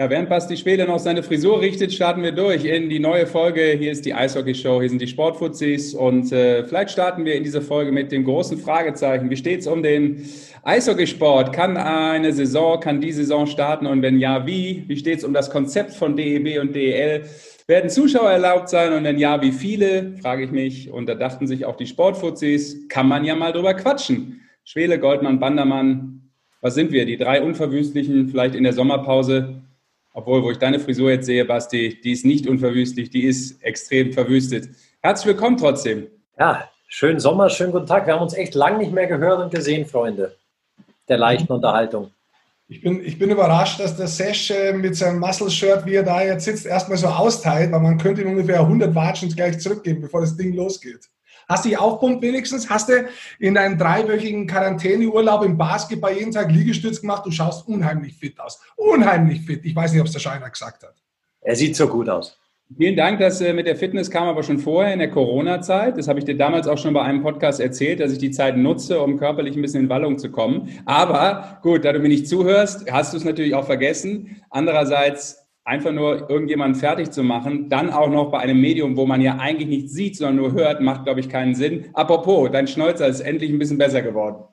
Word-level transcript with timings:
Ja, 0.00 0.08
während 0.08 0.30
Basti 0.30 0.56
Schwede 0.56 0.86
noch 0.86 0.98
seine 0.98 1.22
Frisur 1.22 1.60
richtet, 1.60 1.92
starten 1.92 2.22
wir 2.22 2.32
durch 2.32 2.64
in 2.64 2.88
die 2.88 2.98
neue 2.98 3.26
Folge. 3.26 3.76
Hier 3.78 3.92
ist 3.92 4.06
die 4.06 4.14
Eishockey-Show, 4.14 4.80
hier 4.80 4.88
sind 4.88 5.02
die 5.02 5.06
Sportfuzis 5.06 5.92
und 5.92 6.32
äh, 6.32 6.64
vielleicht 6.64 6.92
starten 6.92 7.26
wir 7.26 7.34
in 7.34 7.44
dieser 7.44 7.60
Folge 7.60 7.92
mit 7.92 8.10
dem 8.10 8.24
großen 8.24 8.56
Fragezeichen. 8.56 9.28
Wie 9.28 9.36
steht 9.36 9.60
es 9.60 9.66
um 9.66 9.82
den 9.82 10.26
Eishockeysport? 10.62 11.52
Kann 11.52 11.76
eine 11.76 12.32
Saison, 12.32 12.80
kann 12.80 13.02
die 13.02 13.12
Saison 13.12 13.46
starten 13.46 13.86
und 13.86 14.00
wenn 14.00 14.18
ja, 14.18 14.46
wie? 14.46 14.84
Wie 14.86 14.96
steht 14.96 15.18
es 15.18 15.24
um 15.24 15.34
das 15.34 15.50
Konzept 15.50 15.92
von 15.92 16.16
DEB 16.16 16.62
und 16.62 16.74
DEL? 16.74 17.26
Werden 17.66 17.90
Zuschauer 17.90 18.30
erlaubt 18.30 18.70
sein 18.70 18.94
und 18.94 19.04
wenn 19.04 19.18
ja, 19.18 19.42
wie 19.42 19.52
viele? 19.52 20.16
Frage 20.22 20.44
ich 20.44 20.50
mich. 20.50 20.90
Und 20.90 21.10
da 21.10 21.14
dachten 21.14 21.46
sich 21.46 21.66
auch 21.66 21.76
die 21.76 21.86
Sportfuzis, 21.86 22.88
kann 22.88 23.06
man 23.06 23.26
ja 23.26 23.36
mal 23.36 23.52
drüber 23.52 23.74
quatschen. 23.74 24.40
Schwele, 24.64 24.98
Goldmann, 24.98 25.38
Bandermann, 25.38 26.30
was 26.62 26.74
sind 26.74 26.90
wir? 26.90 27.04
Die 27.04 27.18
drei 27.18 27.42
Unverwüstlichen, 27.42 28.30
vielleicht 28.30 28.54
in 28.54 28.64
der 28.64 28.72
Sommerpause. 28.72 29.59
Obwohl, 30.12 30.42
wo 30.42 30.50
ich 30.50 30.58
deine 30.58 30.80
Frisur 30.80 31.10
jetzt 31.10 31.26
sehe, 31.26 31.44
Basti, 31.44 32.00
die 32.02 32.12
ist 32.12 32.24
nicht 32.24 32.46
unverwüstlich, 32.46 33.10
die 33.10 33.24
ist 33.24 33.62
extrem 33.62 34.12
verwüstet. 34.12 34.68
Herzlich 35.00 35.28
willkommen 35.28 35.56
trotzdem. 35.56 36.08
Ja, 36.38 36.68
schönen 36.88 37.20
Sommer, 37.20 37.48
schönen 37.48 37.72
guten 37.72 37.86
Tag. 37.86 38.06
Wir 38.06 38.14
haben 38.14 38.22
uns 38.22 38.34
echt 38.34 38.54
lang 38.54 38.78
nicht 38.78 38.92
mehr 38.92 39.06
gehört 39.06 39.40
und 39.40 39.52
gesehen, 39.52 39.86
Freunde 39.86 40.36
der 41.10 41.18
leichten 41.18 41.52
Unterhaltung. 41.52 42.10
Ich 42.68 42.80
bin, 42.80 43.04
ich 43.04 43.18
bin 43.18 43.30
überrascht, 43.30 43.80
dass 43.80 43.96
der 43.96 44.06
Sesh 44.06 44.52
äh, 44.52 44.72
mit 44.72 44.96
seinem 44.96 45.18
Muscle-Shirt, 45.18 45.84
wie 45.86 45.96
er 45.96 46.04
da 46.04 46.22
jetzt 46.22 46.44
sitzt, 46.44 46.66
erstmal 46.66 46.98
so 46.98 47.08
austeilt, 47.08 47.72
weil 47.72 47.80
man 47.80 47.98
könnte 47.98 48.22
ihm 48.22 48.30
ungefähr 48.30 48.60
100 48.60 48.94
Watschen 48.94 49.28
gleich 49.28 49.58
zurückgeben, 49.58 50.00
bevor 50.00 50.20
das 50.20 50.36
Ding 50.36 50.54
losgeht. 50.54 51.10
Hast 51.50 51.64
du 51.64 51.70
dich 51.70 51.78
aufpumpt 51.78 52.22
wenigstens? 52.22 52.70
Hast 52.70 52.88
du 52.88 53.08
in 53.40 53.54
deinem 53.54 53.76
dreiwöchigen 53.76 54.46
Quarantäneurlaub 54.46 55.44
im 55.44 55.58
Basketball 55.58 56.12
jeden 56.12 56.30
Tag 56.30 56.52
Liegestütz 56.52 57.00
gemacht? 57.00 57.26
Du 57.26 57.32
schaust 57.32 57.66
unheimlich 57.66 58.14
fit 58.14 58.38
aus. 58.38 58.60
Unheimlich 58.76 59.40
fit. 59.40 59.64
Ich 59.64 59.74
weiß 59.74 59.90
nicht, 59.90 60.00
ob 60.00 60.06
es 60.06 60.12
der 60.12 60.20
Scheiner 60.20 60.48
gesagt 60.48 60.84
hat. 60.84 60.94
Er 61.40 61.56
sieht 61.56 61.74
so 61.74 61.88
gut 61.88 62.08
aus. 62.08 62.38
Vielen 62.76 62.94
Dank, 62.94 63.18
dass 63.18 63.40
äh, 63.40 63.52
mit 63.52 63.66
der 63.66 63.74
Fitness 63.74 64.12
kam 64.12 64.28
aber 64.28 64.44
schon 64.44 64.60
vorher 64.60 64.92
in 64.92 65.00
der 65.00 65.10
Corona-Zeit. 65.10 65.98
Das 65.98 66.06
habe 66.06 66.20
ich 66.20 66.24
dir 66.24 66.36
damals 66.36 66.68
auch 66.68 66.78
schon 66.78 66.94
bei 66.94 67.02
einem 67.02 67.20
Podcast 67.20 67.58
erzählt, 67.58 67.98
dass 67.98 68.12
ich 68.12 68.18
die 68.18 68.30
Zeit 68.30 68.56
nutze, 68.56 69.00
um 69.00 69.18
körperlich 69.18 69.56
ein 69.56 69.62
bisschen 69.62 69.84
in 69.84 69.88
Wallung 69.88 70.18
zu 70.18 70.30
kommen. 70.30 70.68
Aber 70.84 71.58
gut, 71.62 71.84
da 71.84 71.92
du 71.92 71.98
mir 71.98 72.06
nicht 72.06 72.28
zuhörst, 72.28 72.88
hast 72.88 73.12
du 73.12 73.16
es 73.16 73.24
natürlich 73.24 73.56
auch 73.56 73.66
vergessen. 73.66 74.40
Andererseits 74.50 75.39
einfach 75.64 75.92
nur 75.92 76.28
irgendjemanden 76.30 76.80
fertig 76.80 77.10
zu 77.10 77.22
machen, 77.22 77.68
dann 77.68 77.90
auch 77.90 78.08
noch 78.08 78.30
bei 78.30 78.38
einem 78.38 78.60
Medium, 78.60 78.96
wo 78.96 79.06
man 79.06 79.20
ja 79.20 79.38
eigentlich 79.38 79.68
nichts 79.68 79.92
sieht, 79.92 80.16
sondern 80.16 80.36
nur 80.36 80.52
hört, 80.52 80.80
macht, 80.80 81.04
glaube 81.04 81.20
ich, 81.20 81.28
keinen 81.28 81.54
Sinn. 81.54 81.86
Apropos, 81.92 82.50
dein 82.50 82.66
Schnäuzer 82.66 83.06
ist 83.06 83.20
endlich 83.20 83.50
ein 83.50 83.58
bisschen 83.58 83.78
besser 83.78 84.02
geworden. 84.02 84.44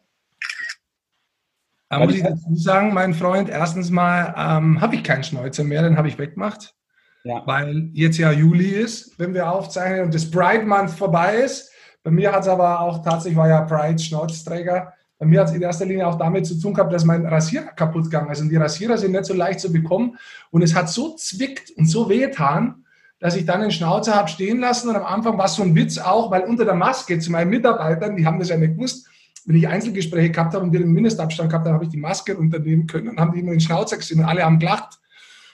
Da 1.89 1.99
muss 1.99 2.15
ich 2.15 2.21
dazu 2.21 2.53
sagen, 2.53 2.93
mein 2.93 3.13
Freund, 3.13 3.49
erstens 3.49 3.89
mal 3.89 4.33
ähm, 4.37 4.81
habe 4.81 4.95
ich 4.95 5.03
keinen 5.03 5.23
Schnäuzer 5.23 5.63
mehr, 5.63 5.83
den 5.83 5.97
habe 5.97 6.09
ich 6.09 6.19
weggemacht. 6.19 6.75
Ja. 7.23 7.43
Weil 7.45 7.89
jetzt 7.93 8.17
ja 8.17 8.31
Juli 8.31 8.69
ist, 8.69 9.17
wenn 9.17 9.33
wir 9.33 9.51
aufzeichnen 9.51 10.01
und 10.01 10.13
das 10.13 10.29
Pride 10.29 10.65
Month 10.65 10.91
vorbei 10.91 11.37
ist. 11.37 11.71
Bei 12.03 12.11
mir 12.11 12.31
hat 12.31 12.41
es 12.41 12.47
aber 12.47 12.81
auch 12.81 13.03
tatsächlich, 13.03 13.37
war 13.37 13.47
ja 13.47 13.61
Pride 13.61 13.99
Schnauzträger. 13.99 14.93
Bei 15.19 15.25
mir 15.25 15.39
hat 15.39 15.49
es 15.49 15.55
in 15.55 15.61
erster 15.61 15.85
Linie 15.85 16.07
auch 16.07 16.17
damit 16.17 16.45
zu 16.45 16.59
tun 16.59 16.73
gehabt, 16.73 16.93
dass 16.93 17.03
mein 17.03 17.25
Rasierer 17.25 17.67
kaputt 17.67 18.05
gegangen 18.05 18.31
ist. 18.31 18.41
Und 18.41 18.49
die 18.49 18.55
Rasierer 18.55 18.97
sind 18.97 19.13
nicht 19.13 19.25
so 19.25 19.33
leicht 19.33 19.59
zu 19.59 19.71
bekommen. 19.71 20.17
Und 20.51 20.61
es 20.61 20.75
hat 20.75 20.89
so 20.89 21.15
zwickt 21.15 21.71
und 21.71 21.87
so 21.87 22.07
wehgetan, 22.07 22.85
dass 23.19 23.35
ich 23.35 23.45
dann 23.45 23.61
den 23.61 23.71
Schnauzer 23.71 24.13
habe 24.13 24.27
stehen 24.27 24.59
lassen. 24.59 24.89
Und 24.89 24.95
am 24.95 25.05
Anfang 25.05 25.37
war 25.37 25.45
es 25.45 25.55
so 25.55 25.63
ein 25.63 25.75
Witz 25.75 25.97
auch, 25.97 26.29
weil 26.29 26.43
unter 26.43 26.65
der 26.65 26.75
Maske 26.75 27.17
zu 27.17 27.31
meinen 27.31 27.49
Mitarbeitern, 27.49 28.15
die 28.15 28.25
haben 28.25 28.37
das 28.37 28.49
ja 28.49 28.57
nicht 28.57 28.75
gewusst, 28.75 29.07
wenn 29.45 29.55
ich 29.55 29.67
Einzelgespräche 29.67 30.31
gehabt 30.31 30.53
habe 30.53 30.65
und 30.65 30.73
wir 30.73 30.81
den 30.81 30.91
Mindestabstand 30.91 31.49
gehabt 31.49 31.65
haben, 31.65 31.73
habe 31.73 31.85
ich 31.85 31.89
die 31.89 31.97
Maske 31.97 32.35
unternehmen 32.37 32.85
können 32.85 33.09
und 33.09 33.19
haben 33.19 33.31
die 33.31 33.39
immer 33.39 33.51
den 33.51 33.61
Schnauzer 33.61 33.97
gesehen 33.97 34.19
und 34.19 34.25
alle 34.25 34.43
haben 34.43 34.59
gelacht. 34.59 34.99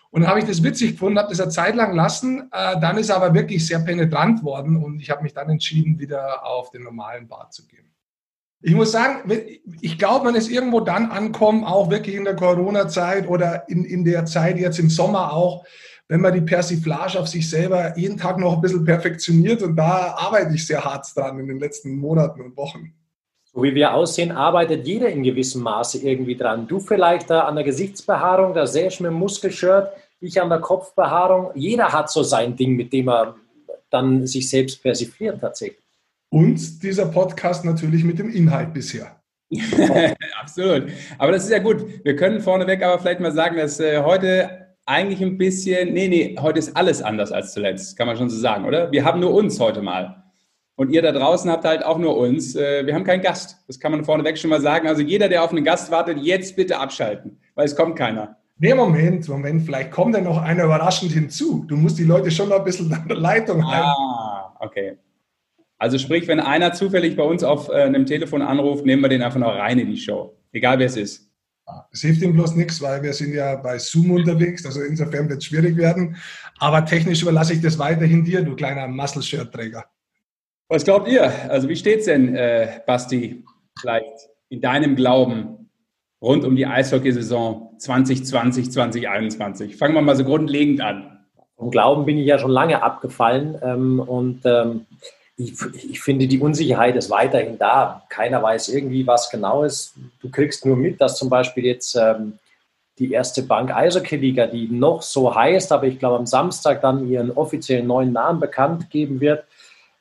Und 0.09 0.21
dann 0.21 0.29
habe 0.29 0.39
ich 0.39 0.45
das 0.45 0.61
witzig 0.61 0.91
gefunden, 0.91 1.19
habe 1.19 1.29
das 1.29 1.39
eine 1.39 1.51
Zeit 1.51 1.75
lang 1.75 1.95
lassen. 1.95 2.49
Äh, 2.51 2.79
dann 2.79 2.97
ist 2.97 3.11
aber 3.11 3.33
wirklich 3.33 3.65
sehr 3.65 3.79
penetrant 3.79 4.43
worden 4.43 4.77
und 4.77 4.99
ich 4.99 5.09
habe 5.09 5.23
mich 5.23 5.33
dann 5.33 5.49
entschieden, 5.49 5.97
wieder 5.99 6.45
auf 6.45 6.71
den 6.71 6.83
normalen 6.83 7.27
Bart 7.27 7.53
zu 7.53 7.65
gehen. 7.67 7.92
Ich 8.65 8.73
muss 8.73 8.93
sagen, 8.93 9.29
ich 9.81 9.99
glaube, 9.99 10.23
man 10.23 10.35
ist 10.35 10.49
irgendwo 10.49 10.79
dann 10.79 11.11
ankommen, 11.11 11.65
auch 11.65 11.89
wirklich 11.89 12.15
in 12.15 12.23
der 12.23 12.37
Corona-Zeit 12.37 13.27
oder 13.27 13.67
in, 13.67 13.83
in 13.83 14.05
der 14.05 14.25
Zeit 14.25 14.57
jetzt 14.57 14.79
im 14.79 14.89
Sommer 14.89 15.33
auch, 15.33 15.65
wenn 16.07 16.21
man 16.21 16.33
die 16.33 16.41
Persiflage 16.41 17.19
auf 17.19 17.27
sich 17.27 17.49
selber 17.49 17.97
jeden 17.97 18.17
Tag 18.17 18.39
noch 18.39 18.53
ein 18.53 18.61
bisschen 18.61 18.85
perfektioniert. 18.85 19.61
Und 19.63 19.75
da 19.75 20.15
arbeite 20.17 20.55
ich 20.55 20.65
sehr 20.65 20.83
hart 20.83 21.05
dran 21.13 21.39
in 21.39 21.47
den 21.47 21.59
letzten 21.59 21.97
Monaten 21.97 22.39
und 22.39 22.55
Wochen. 22.55 22.93
So 23.43 23.63
wie 23.63 23.75
wir 23.75 23.93
aussehen, 23.93 24.31
arbeitet 24.31 24.87
jeder 24.87 25.09
in 25.09 25.23
gewissem 25.23 25.61
Maße 25.61 25.97
irgendwie 25.99 26.37
dran. 26.37 26.65
Du 26.65 26.79
vielleicht 26.79 27.29
da 27.29 27.41
an 27.41 27.55
der 27.55 27.65
Gesichtsbehaarung, 27.65 28.53
da 28.53 28.63
ich 28.63 28.99
mit 29.01 29.11
dem 29.11 29.19
Muskelshirt, 29.19 29.91
ich 30.21 30.41
an 30.41 30.49
der 30.49 30.59
Kopfbehaarung. 30.59 31.51
Jeder 31.53 31.91
hat 31.91 32.09
so 32.09 32.23
sein 32.23 32.55
Ding, 32.55 32.77
mit 32.77 32.93
dem 32.93 33.09
er 33.09 33.35
dann 33.89 34.25
sich 34.25 34.49
selbst 34.49 34.81
persifliert 34.81 35.41
tatsächlich. 35.41 35.82
Und 36.33 36.81
dieser 36.81 37.05
Podcast 37.05 37.63
natürlich 37.63 38.03
mit 38.03 38.17
dem 38.17 38.27
Inhalt 38.27 38.73
bisher. 38.73 39.21
Absolut. 40.41 40.87
Aber 41.19 41.31
das 41.31 41.43
ist 41.43 41.51
ja 41.51 41.59
gut. 41.59 41.85
Wir 42.03 42.15
können 42.15 42.41
vorneweg 42.41 42.81
aber 42.81 42.97
vielleicht 42.97 43.19
mal 43.19 43.31
sagen, 43.31 43.55
dass 43.55 43.79
äh, 43.79 44.01
heute 44.01 44.73
eigentlich 44.87 45.21
ein 45.21 45.37
bisschen, 45.37 45.93
nee, 45.93 46.07
nee, 46.07 46.35
heute 46.41 46.57
ist 46.57 46.75
alles 46.75 47.03
anders 47.03 47.31
als 47.31 47.53
zuletzt, 47.53 47.95
kann 47.99 48.07
man 48.07 48.17
schon 48.17 48.31
so 48.31 48.37
sagen, 48.39 48.65
oder? 48.65 48.91
Wir 48.91 49.05
haben 49.05 49.19
nur 49.19 49.31
uns 49.31 49.59
heute 49.59 49.83
mal. 49.83 50.23
Und 50.75 50.89
ihr 50.89 51.03
da 51.03 51.11
draußen 51.11 51.51
habt 51.51 51.65
halt 51.65 51.85
auch 51.85 51.99
nur 51.99 52.17
uns. 52.17 52.55
Äh, 52.55 52.87
wir 52.87 52.95
haben 52.95 53.03
keinen 53.03 53.21
Gast. 53.21 53.59
Das 53.67 53.79
kann 53.79 53.91
man 53.91 54.03
vorneweg 54.03 54.35
schon 54.35 54.49
mal 54.49 54.59
sagen. 54.59 54.87
Also 54.87 55.03
jeder, 55.03 55.29
der 55.29 55.43
auf 55.43 55.51
einen 55.51 55.63
Gast 55.63 55.91
wartet, 55.91 56.17
jetzt 56.17 56.55
bitte 56.55 56.79
abschalten, 56.79 57.39
weil 57.53 57.65
es 57.65 57.75
kommt 57.75 57.95
keiner. 57.95 58.37
Nee, 58.57 58.73
Moment, 58.73 59.29
Moment, 59.29 59.61
vielleicht 59.61 59.91
kommt 59.91 60.15
ja 60.15 60.21
noch 60.21 60.41
einer 60.41 60.63
überraschend 60.63 61.11
hinzu. 61.11 61.63
Du 61.67 61.75
musst 61.75 61.99
die 61.99 62.05
Leute 62.05 62.31
schon 62.31 62.49
noch 62.49 62.57
ein 62.57 62.63
bisschen 62.63 62.91
an 62.91 63.07
der 63.07 63.17
Leitung 63.17 63.63
halten. 63.67 63.87
Ah, 63.87 64.57
okay. 64.59 64.97
Also 65.83 65.97
sprich, 65.97 66.29
wenn 66.29 66.39
einer 66.39 66.71
zufällig 66.71 67.17
bei 67.17 67.23
uns 67.23 67.43
auf 67.43 67.67
äh, 67.67 67.73
einem 67.73 68.05
Telefon 68.05 68.41
anruft, 68.41 68.85
nehmen 68.85 69.01
wir 69.01 69.09
den 69.09 69.21
einfach 69.21 69.41
noch 69.41 69.53
rein 69.53 69.77
in 69.79 69.89
die 69.89 69.97
Show. 69.97 70.33
Egal 70.53 70.79
wer 70.79 70.85
es 70.85 70.95
ist. 70.95 71.29
Es 71.91 71.99
hilft 71.99 72.21
ihm 72.21 72.31
bloß 72.31 72.55
nichts, 72.55 72.81
weil 72.81 73.03
wir 73.03 73.11
sind 73.11 73.33
ja 73.33 73.57
bei 73.57 73.77
Zoom 73.77 74.11
unterwegs, 74.11 74.65
also 74.65 74.81
insofern 74.81 75.27
wird 75.27 75.39
es 75.39 75.45
schwierig 75.45 75.75
werden. 75.75 76.15
Aber 76.59 76.85
technisch 76.85 77.21
überlasse 77.21 77.51
ich 77.51 77.61
das 77.61 77.77
weiterhin 77.79 78.23
dir, 78.23 78.43
du 78.43 78.55
kleiner 78.55 78.87
Muscle-Shirt-Träger. 78.87 79.83
Was 80.69 80.85
glaubt 80.85 81.09
ihr? 81.09 81.29
Also 81.49 81.67
wie 81.67 81.75
steht 81.75 81.99
es 81.99 82.05
denn, 82.05 82.33
äh, 82.33 82.79
Basti, 82.87 83.43
vielleicht 83.77 84.29
in 84.47 84.61
deinem 84.61 84.95
Glauben 84.95 85.69
rund 86.21 86.45
um 86.45 86.55
die 86.55 86.65
Eishockeysaison 86.65 87.77
2020, 87.77 88.71
2021? 88.71 89.75
Fangen 89.75 89.95
wir 89.95 90.01
mal 90.01 90.15
so 90.15 90.23
grundlegend 90.23 90.79
an. 90.79 91.25
Vom 91.57 91.71
Glauben 91.71 92.05
bin 92.05 92.17
ich 92.17 92.25
ja 92.25 92.39
schon 92.39 92.51
lange 92.51 92.81
abgefallen 92.81 93.57
ähm, 93.61 93.99
und 93.99 94.45
ähm, 94.45 94.85
ich, 95.35 95.53
ich, 95.75 96.01
finde, 96.01 96.27
die 96.27 96.39
Unsicherheit 96.39 96.95
ist 96.95 97.09
weiterhin 97.09 97.57
da. 97.57 98.03
Keiner 98.09 98.41
weiß 98.43 98.69
irgendwie, 98.69 99.07
was 99.07 99.29
genau 99.29 99.63
ist. 99.63 99.95
Du 100.21 100.29
kriegst 100.29 100.65
nur 100.65 100.75
mit, 100.75 101.01
dass 101.01 101.17
zum 101.17 101.29
Beispiel 101.29 101.65
jetzt 101.65 101.95
ähm, 101.95 102.37
die 102.99 103.11
erste 103.11 103.41
Bank 103.41 103.75
Eishockey-Liga, 103.75 104.47
die 104.47 104.67
noch 104.67 105.01
so 105.01 105.33
heißt, 105.33 105.71
aber 105.71 105.87
ich 105.87 105.97
glaube 105.97 106.17
am 106.17 106.27
Samstag 106.27 106.81
dann 106.81 107.07
ihren 107.07 107.31
offiziellen 107.31 107.87
neuen 107.87 108.13
Namen 108.13 108.39
bekannt 108.39 108.91
geben 108.91 109.19
wird, 109.19 109.45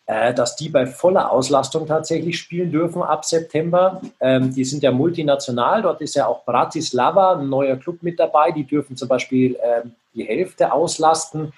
äh, 0.04 0.34
dass 0.34 0.56
die 0.56 0.68
bei 0.68 0.84
voller 0.84 1.30
Auslastung 1.30 1.86
tatsächlich 1.86 2.38
spielen 2.38 2.70
dürfen 2.70 3.02
ab 3.02 3.24
September. 3.24 4.02
Ähm, 4.20 4.52
die 4.52 4.64
sind 4.64 4.82
ja 4.82 4.92
multinational, 4.92 5.80
dort 5.80 6.02
ist 6.02 6.14
ja 6.14 6.26
auch 6.26 6.44
Bratislava, 6.44 7.38
ein 7.38 7.48
neuer 7.48 7.76
Club 7.76 8.02
mit 8.02 8.20
dabei, 8.20 8.50
die 8.50 8.64
dürfen 8.64 8.96
zum 8.96 9.08
Beispiel 9.08 9.56
ähm, 9.62 9.94
die 10.14 10.24
Hälfte 10.24 10.72
auslasten 10.72 11.54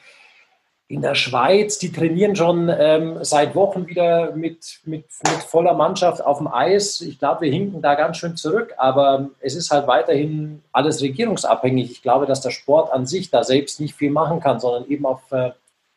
in 0.86 1.00
der 1.00 1.14
Schweiz, 1.14 1.78
die 1.78 1.92
trainieren 1.92 2.36
schon 2.36 2.68
ähm, 2.68 3.18
seit 3.22 3.54
Wochen 3.54 3.86
wieder 3.86 4.36
mit, 4.36 4.80
mit, 4.84 5.06
mit 5.24 5.42
voller 5.42 5.72
Mannschaft 5.72 6.22
auf 6.22 6.38
dem 6.38 6.46
Eis. 6.46 7.00
Ich 7.00 7.18
glaube, 7.18 7.42
wir 7.42 7.50
hinken 7.50 7.80
da 7.80 7.94
ganz 7.94 8.18
schön 8.18 8.36
zurück, 8.36 8.74
aber 8.76 9.30
es 9.40 9.54
ist 9.54 9.70
halt 9.70 9.86
weiterhin 9.86 10.62
alles 10.72 11.00
regierungsabhängig. 11.00 11.90
Ich 11.90 12.02
glaube, 12.02 12.26
dass 12.26 12.42
der 12.42 12.50
Sport 12.50 12.92
an 12.92 13.06
sich 13.06 13.30
da 13.30 13.44
selbst 13.44 13.80
nicht 13.80 13.94
viel 13.94 14.10
machen 14.10 14.40
kann, 14.40 14.60
sondern 14.60 14.86
eben 14.90 15.06
auf 15.06 15.20
äh, 15.32 15.52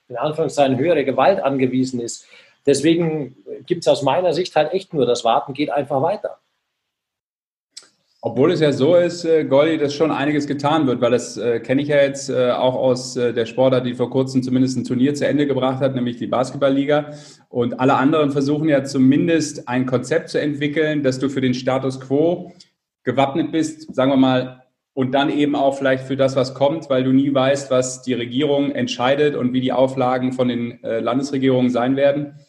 in 0.07 0.16
Anführungszeichen 0.16 0.78
höhere 0.78 1.04
Gewalt 1.04 1.42
angewiesen 1.42 2.00
ist. 2.00 2.25
Deswegen 2.66 3.36
gibt 3.66 3.81
es 3.81 3.88
aus 3.88 4.04
meiner 4.04 4.34
Sicht 4.34 4.56
halt 4.56 4.74
echt 4.74 4.94
nur 4.94 5.06
das 5.06 5.25
Warten 5.25 5.54
geht 5.54 5.69
einfach 5.69 6.01
weiter. 6.01 6.38
Obwohl 8.22 8.52
es 8.52 8.62
ja 8.62 8.72
so 8.72 8.96
ist, 8.96 9.25
äh, 9.25 9.46
Goldi, 9.46 9.78
dass 9.78 9.94
schon 9.94 10.10
einiges 10.10 10.48
getan 10.48 10.88
wird, 10.88 11.02
weil 11.02 11.12
das 11.12 11.38
äh, 11.38 11.60
kenne 11.60 11.84
ich 11.84 11.90
ja 11.90 11.98
jetzt 11.98 12.30
äh, 12.30 12.50
auch 12.50 12.74
aus 12.74 13.16
äh, 13.16 13.31
der 13.31 13.46
Sportart, 13.46 13.86
die 13.86 13.94
vor 13.94 14.10
kurzem 14.10 14.42
zumindest 14.42 14.75
ein 14.75 14.86
Turnier 14.86 15.14
zu 15.14 15.28
Ende 15.28 15.46
gebracht 15.46 15.81
hat, 15.81 15.94
nämlich 15.94 16.18
die 16.18 16.25
Basketballliga. 16.25 17.12
Und 17.50 17.80
alle 17.80 17.94
anderen 17.94 18.31
versuchen 18.31 18.69
ja 18.69 18.84
zumindest 18.84 19.69
ein 19.69 19.86
Konzept 19.86 20.30
zu 20.30 20.42
entwickeln, 20.42 21.04
dass 21.04 21.19
du 21.19 21.30
für 21.30 21.42
den 21.42 21.54
Status 21.54 22.00
quo 22.00 22.54
gewappnet 23.04 23.52
bist, 23.52 23.94
sagen 23.94 24.12
wir 24.12 24.18
mal, 24.18 24.63
und 24.94 25.12
dann 25.12 25.30
eben 25.30 25.56
auch 25.56 25.78
vielleicht 25.78 26.06
für 26.06 26.18
das, 26.18 26.36
was 26.36 26.56
kommt, 26.56 26.90
weil 26.90 27.04
du 27.04 27.13
nie 27.13 27.31
weißt, 27.31 27.70
was 27.70 28.02
die 28.02 28.16
Regierung 28.16 28.72
entscheidet 28.72 29.36
und 29.36 29.54
wie 29.54 29.62
die 29.62 29.72
Auflagen 29.72 30.34
von 30.34 30.48
den 30.48 30.84
äh, 30.84 31.02
Landesregierungen 31.02 31.70
sein 31.70 31.96
werden. 31.96 32.40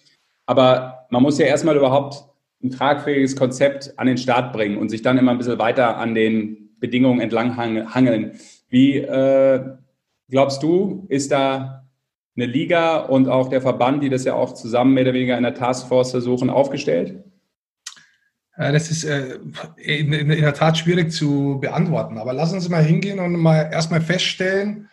Aber 0.47 1.06
man 1.11 1.23
muss 1.23 1.38
ja 1.38 1.44
erstmal 1.44 1.76
überhaupt 1.76 2.25
ein 2.62 2.70
tragfähiges 2.70 3.37
Konzept 3.37 3.99
an 3.99 4.06
den 4.06 4.19
Start 4.19 4.52
bringen 4.52 4.78
und 4.78 4.88
sich 4.88 5.02
dann 5.02 5.19
immer 5.19 5.31
ein 5.31 5.38
bisschen 5.38 5.58
weiter 5.58 5.96
an 5.96 6.14
den 6.14 6.70
Bedingungen 6.81 7.20
entlang 7.20 7.56
hangeln. 7.56 8.32
Wie 8.69 8.96
äh, 8.96 9.64
glaubst 10.28 10.62
du, 10.62 11.06
ist 11.08 11.31
da 11.31 11.88
eine 12.37 12.46
Liga 12.46 12.99
und 12.99 13.28
auch 13.28 13.49
der 13.49 13.60
Verband, 13.60 14.02
die 14.02 14.10
das 14.10 14.25
ja 14.25 14.34
auch 14.34 14.55
zusammen 14.55 14.94
mehr 14.94 15.05
oder 15.05 15.14
weniger 15.14 15.37
in 15.37 15.43
der 15.43 15.55
Taskforce 15.55 16.10
versuchen, 16.10 16.50
aufgestellt? 16.50 17.25
Das 18.56 18.90
ist 18.90 19.04
äh, 19.04 19.38
in, 19.76 20.11
der 20.11 20.54
Tat 20.54 20.78
schwierig 20.78 21.12
zu 21.12 21.58
beantworten. 21.61 22.19
Aber 22.19 22.32
lass 22.32 22.52
uns 22.52 22.69
mal 22.69 22.82
hingehen 22.82 23.20
und 23.20 23.37
mal 23.37 23.70
erstmal 23.72 24.00
feststellen, 24.00 24.88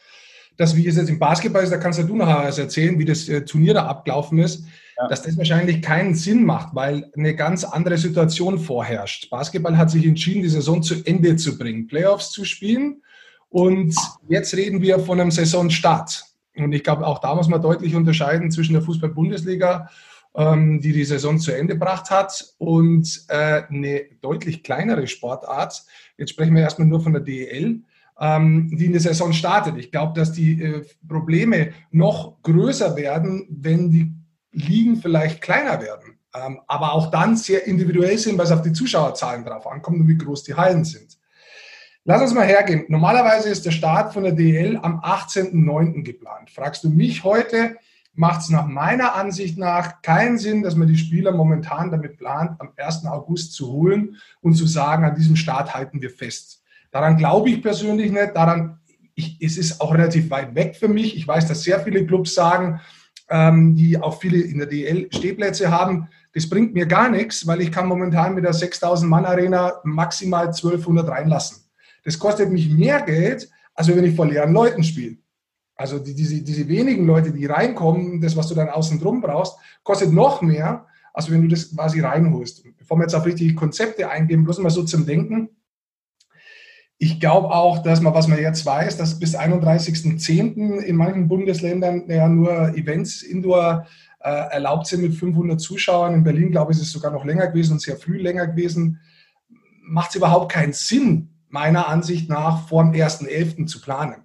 dass 0.55 0.75
wie 0.75 0.87
es 0.87 0.97
jetzt 0.97 1.09
im 1.09 1.17
Basketball 1.17 1.63
ist, 1.63 1.71
da 1.71 1.77
kannst 1.77 1.99
du 1.99 2.15
nachher 2.15 2.57
erzählen, 2.57 2.99
wie 2.99 3.05
das 3.05 3.27
äh, 3.27 3.43
Turnier 3.43 3.73
da 3.73 3.87
abgelaufen 3.87 4.37
ist, 4.37 4.65
dass 5.09 5.21
das 5.21 5.37
wahrscheinlich 5.37 5.81
keinen 5.81 6.15
Sinn 6.15 6.45
macht, 6.45 6.73
weil 6.73 7.11
eine 7.15 7.35
ganz 7.35 7.63
andere 7.63 7.97
Situation 7.97 8.59
vorherrscht. 8.59 9.29
Basketball 9.29 9.77
hat 9.77 9.91
sich 9.91 10.05
entschieden, 10.05 10.41
die 10.41 10.49
Saison 10.49 10.81
zu 10.81 11.03
Ende 11.05 11.35
zu 11.35 11.57
bringen, 11.57 11.87
Playoffs 11.87 12.31
zu 12.31 12.45
spielen. 12.45 13.01
Und 13.49 13.95
jetzt 14.27 14.55
reden 14.55 14.81
wir 14.81 14.99
von 14.99 15.19
einem 15.19 15.31
Saisonstart. 15.31 16.25
Und 16.55 16.71
ich 16.71 16.83
glaube, 16.83 17.05
auch 17.05 17.19
da 17.19 17.35
muss 17.35 17.47
man 17.47 17.61
deutlich 17.61 17.95
unterscheiden 17.95 18.51
zwischen 18.51 18.73
der 18.73 18.81
Fußball-Bundesliga 18.81 19.89
ähm, 20.35 20.81
die 20.81 20.91
die 20.91 21.05
Saison 21.05 21.39
zu 21.39 21.55
Ende 21.55 21.73
gebracht 21.73 22.09
hat 22.09 22.53
und 22.57 23.25
äh, 23.29 23.63
eine 23.69 24.05
deutlich 24.21 24.63
kleinere 24.63 25.07
Sportart, 25.07 25.83
jetzt 26.17 26.31
sprechen 26.31 26.55
wir 26.55 26.61
erstmal 26.61 26.87
nur 26.87 27.01
von 27.01 27.13
der 27.13 27.21
DEL, 27.21 27.81
ähm, 28.19 28.69
die 28.77 28.85
in 28.85 28.91
der 28.91 29.01
Saison 29.01 29.33
startet. 29.33 29.77
Ich 29.77 29.91
glaube, 29.91 30.13
dass 30.19 30.31
die 30.31 30.61
äh, 30.61 30.85
Probleme 31.07 31.71
noch 31.91 32.41
größer 32.43 32.95
werden, 32.95 33.47
wenn 33.49 33.89
die 33.89 34.13
Ligen 34.55 34.97
vielleicht 34.97 35.41
kleiner 35.41 35.81
werden. 35.81 36.17
Ähm, 36.33 36.59
aber 36.67 36.93
auch 36.93 37.11
dann 37.11 37.37
sehr 37.37 37.65
individuell 37.65 38.17
sind, 38.17 38.37
weil 38.37 38.45
es 38.45 38.51
auf 38.51 38.61
die 38.61 38.73
Zuschauerzahlen 38.73 39.45
drauf 39.45 39.67
ankommt 39.67 40.01
und 40.01 40.07
wie 40.07 40.17
groß 40.17 40.43
die 40.43 40.55
Hallen 40.55 40.83
sind. 40.83 41.17
Lass 42.03 42.21
uns 42.21 42.33
mal 42.33 42.45
hergehen. 42.45 42.85
Normalerweise 42.87 43.49
ist 43.49 43.65
der 43.65 43.71
Start 43.71 44.13
von 44.13 44.23
der 44.23 44.33
DL 44.33 44.77
am 44.81 44.99
18.09. 44.99 46.03
geplant. 46.03 46.51
Fragst 46.51 46.83
du 46.83 46.89
mich 46.89 47.23
heute, 47.23 47.77
macht 48.13 48.41
es 48.41 48.49
nach 48.49 48.67
meiner 48.67 49.15
Ansicht 49.15 49.57
nach 49.57 50.01
keinen 50.01 50.37
Sinn, 50.37 50.61
dass 50.61 50.75
man 50.75 50.87
die 50.87 50.97
Spieler 50.97 51.31
momentan 51.31 51.91
damit 51.91 52.17
plant, 52.17 52.59
am 52.59 52.69
1. 52.75 53.05
August 53.05 53.53
zu 53.53 53.71
holen 53.71 54.17
und 54.41 54.53
zu 54.53 54.67
sagen, 54.67 55.03
an 55.03 55.15
diesem 55.15 55.35
Start 55.35 55.73
halten 55.73 56.01
wir 56.01 56.09
fest. 56.09 56.61
Daran 56.91 57.17
glaube 57.17 57.49
ich 57.49 57.61
persönlich 57.61 58.11
nicht. 58.11 58.35
Daran, 58.35 58.79
ich, 59.15 59.37
es 59.41 59.57
ist 59.57 59.81
auch 59.81 59.93
relativ 59.93 60.29
weit 60.29 60.55
weg 60.55 60.75
für 60.75 60.87
mich. 60.87 61.17
Ich 61.17 61.27
weiß, 61.27 61.47
dass 61.47 61.63
sehr 61.63 61.79
viele 61.79 62.05
Clubs 62.05 62.33
sagen, 62.33 62.79
ähm, 63.29 63.75
die 63.75 63.99
auch 63.99 64.19
viele 64.19 64.39
in 64.39 64.59
der 64.59 64.67
DL 64.67 65.07
Stehplätze 65.11 65.71
haben, 65.71 66.07
das 66.33 66.49
bringt 66.49 66.73
mir 66.73 66.85
gar 66.85 67.09
nichts, 67.09 67.47
weil 67.47 67.61
ich 67.61 67.71
kann 67.71 67.87
momentan 67.87 68.35
mit 68.35 68.43
der 68.43 68.53
6000 68.53 69.09
Mann 69.09 69.25
Arena 69.25 69.73
maximal 69.83 70.47
1200 70.47 71.07
reinlassen. 71.07 71.63
Das 72.03 72.19
kostet 72.19 72.51
mich 72.51 72.69
mehr 72.69 73.01
Geld, 73.01 73.49
als 73.73 73.87
wenn 73.87 74.03
ich 74.03 74.15
vor 74.15 74.27
leeren 74.27 74.53
Leuten 74.53 74.83
spiele. 74.83 75.17
Also 75.75 75.99
die, 75.99 76.13
diese, 76.13 76.41
diese 76.41 76.67
wenigen 76.67 77.05
Leute, 77.05 77.31
die 77.31 77.45
reinkommen, 77.45 78.21
das, 78.21 78.35
was 78.35 78.47
du 78.47 78.55
dann 78.55 78.69
außen 78.69 78.99
drum 78.99 79.21
brauchst, 79.21 79.57
kostet 79.83 80.13
noch 80.13 80.41
mehr, 80.41 80.85
als 81.13 81.29
wenn 81.29 81.41
du 81.41 81.47
das 81.47 81.73
quasi 81.73 81.99
reinholst. 81.99 82.63
Bevor 82.77 82.97
wir 82.97 83.03
jetzt 83.03 83.15
auf 83.15 83.25
richtige 83.25 83.55
Konzepte 83.55 84.09
eingehen, 84.09 84.43
bloß 84.43 84.59
mal 84.59 84.69
so 84.69 84.83
zum 84.83 85.05
Denken. 85.05 85.49
Ich 86.97 87.19
glaube 87.19 87.49
auch, 87.49 87.79
dass 87.79 87.99
man, 87.99 88.13
was 88.13 88.27
man 88.27 88.39
jetzt 88.39 88.65
weiß, 88.65 88.97
dass 88.97 89.19
bis 89.19 89.37
31.10. 89.37 90.79
in 90.79 90.95
manchen 90.95 91.27
Bundesländern 91.27 92.09
ja 92.09 92.29
nur 92.29 92.69
Events 92.75 93.21
indoor 93.21 93.85
äh, 94.19 94.29
erlaubt 94.29 94.87
sind 94.87 95.01
mit 95.01 95.13
500 95.13 95.59
Zuschauern. 95.59 96.13
In 96.13 96.23
Berlin, 96.23 96.51
glaube 96.51 96.71
ich, 96.71 96.77
ist 96.77 96.85
es 96.85 96.91
sogar 96.91 97.11
noch 97.11 97.25
länger 97.25 97.47
gewesen 97.47 97.73
und 97.73 97.81
sehr 97.81 97.97
früh 97.97 98.17
länger 98.17 98.47
gewesen. 98.47 99.01
Macht 99.83 100.11
es 100.11 100.15
überhaupt 100.15 100.51
keinen 100.51 100.73
Sinn, 100.73 101.35
meiner 101.49 101.87
Ansicht 101.87 102.29
nach, 102.29 102.67
vor 102.67 102.83
dem 102.83 102.93
1.11. 102.93 103.67
zu 103.67 103.81
planen. 103.81 104.23